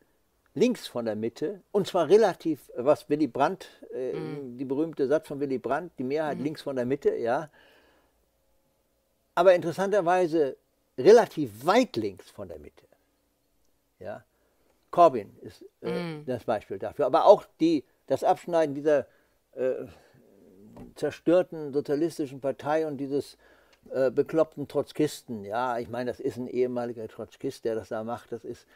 [0.55, 4.57] links von der Mitte, und zwar relativ, was Willy Brandt, äh, mhm.
[4.57, 6.45] die berühmte Satz von Willy Brandt, die Mehrheit mhm.
[6.45, 7.51] links von der Mitte, ja.
[9.35, 10.56] Aber interessanterweise
[10.97, 12.85] relativ weit links von der Mitte.
[13.98, 14.24] Ja.
[14.90, 16.24] Corbyn ist äh, mhm.
[16.27, 17.06] das Beispiel dafür.
[17.06, 19.06] Aber auch die, das Abschneiden dieser
[19.55, 19.86] äh,
[20.94, 23.36] zerstörten sozialistischen Partei und dieses
[23.90, 25.44] äh, bekloppten Trotzkisten.
[25.44, 28.32] Ja, ich meine, das ist ein ehemaliger Trotzkist, der das da macht.
[28.32, 28.66] Das ist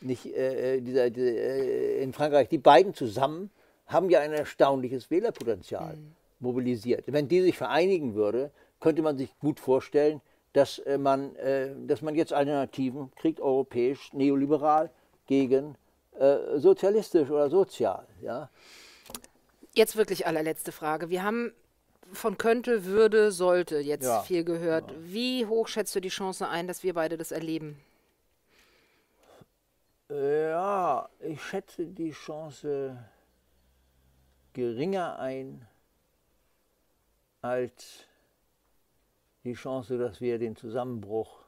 [0.00, 3.50] nicht äh, äh dieser, dieser, äh, in Frankreich, die beiden zusammen
[3.86, 6.12] haben ja ein erstaunliches Wählerpotenzial mhm.
[6.40, 7.04] mobilisiert.
[7.06, 8.50] Wenn die sich vereinigen würde,
[8.80, 10.20] könnte man sich gut vorstellen,
[10.52, 14.90] dass äh, man, äh, dass man jetzt Alternativen kriegt, europäisch, neoliberal
[15.26, 15.76] gegen
[16.18, 18.06] äh, sozialistisch oder sozial.
[18.22, 18.50] Ja?
[19.74, 21.10] Jetzt wirklich allerletzte Frage.
[21.10, 21.52] Wir haben
[22.12, 24.94] von könnte, würde, sollte jetzt Ja, viel gehört.
[24.98, 27.78] Wie hoch schätzt du die Chance ein, dass wir beide das erleben?
[30.10, 32.96] Ja, ich schätze die Chance
[34.54, 35.68] geringer ein
[37.42, 38.07] als
[39.48, 41.40] die Chance, dass wir den Zusammenbruch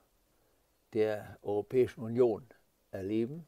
[0.95, 2.47] der Europäischen Union
[2.93, 3.47] erleben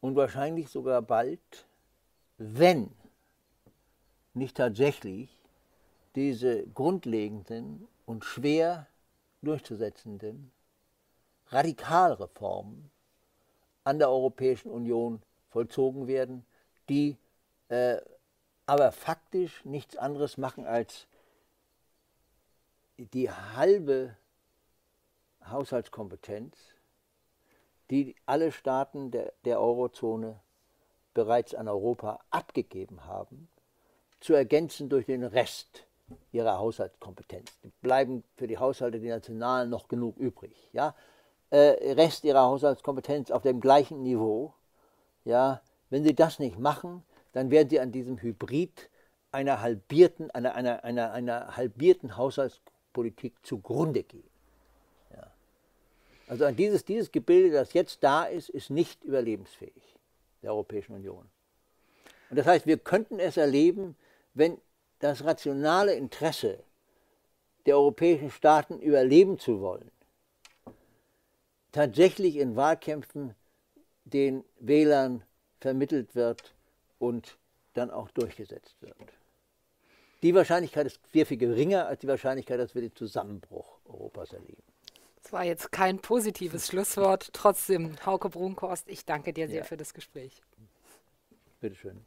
[0.00, 1.66] und wahrscheinlich sogar bald,
[2.38, 2.90] wenn
[4.32, 5.36] nicht tatsächlich
[6.14, 8.86] diese grundlegenden und schwer
[9.42, 10.50] durchzusetzenden
[11.48, 12.90] Radikalreformen
[13.84, 15.20] an der Europäischen Union
[15.50, 16.46] vollzogen werden,
[16.88, 17.18] die
[17.68, 17.98] äh,
[18.64, 21.06] aber faktisch nichts anderes machen als
[22.98, 24.16] die halbe
[25.48, 26.56] Haushaltskompetenz,
[27.90, 30.40] die alle Staaten der, der Eurozone
[31.14, 33.48] bereits an Europa abgegeben haben,
[34.20, 35.86] zu ergänzen durch den Rest
[36.32, 37.50] ihrer Haushaltskompetenz.
[37.62, 40.70] Die bleiben für die Haushalte die nationalen noch genug übrig.
[40.72, 40.94] Ja?
[41.50, 44.54] Äh, Rest ihrer Haushaltskompetenz auf dem gleichen Niveau.
[45.24, 45.62] Ja?
[45.90, 47.02] Wenn sie das nicht machen,
[47.32, 48.88] dann werden sie an diesem Hybrid
[49.32, 52.16] einer halbierten, einer, einer, einer, einer halbierten
[52.96, 54.28] Haushaltspolitik zugrunde gehen.
[55.14, 55.30] Ja.
[56.28, 59.96] Also an dieses, dieses Gebilde, das jetzt da ist, ist nicht überlebensfähig
[60.42, 61.28] der Europäischen Union.
[62.30, 63.96] Und das heißt, wir könnten es erleben,
[64.34, 64.58] wenn
[64.98, 66.58] das rationale Interesse
[67.66, 69.90] der europäischen Staaten überleben zu wollen,
[71.72, 73.34] tatsächlich in Wahlkämpfen
[74.04, 75.22] den Wählern
[75.60, 76.54] vermittelt wird
[76.98, 77.36] und
[77.74, 78.96] dann auch durchgesetzt wird.
[80.22, 84.62] Die Wahrscheinlichkeit ist sehr viel geringer als die Wahrscheinlichkeit, dass wir den Zusammenbruch Europas erleben.
[85.22, 87.30] Das war jetzt kein positives Schlusswort.
[87.32, 89.64] Trotzdem, Hauke Brunkhorst, ich danke dir sehr Ja.
[89.64, 90.40] für das Gespräch.
[91.60, 92.04] Bitte schön.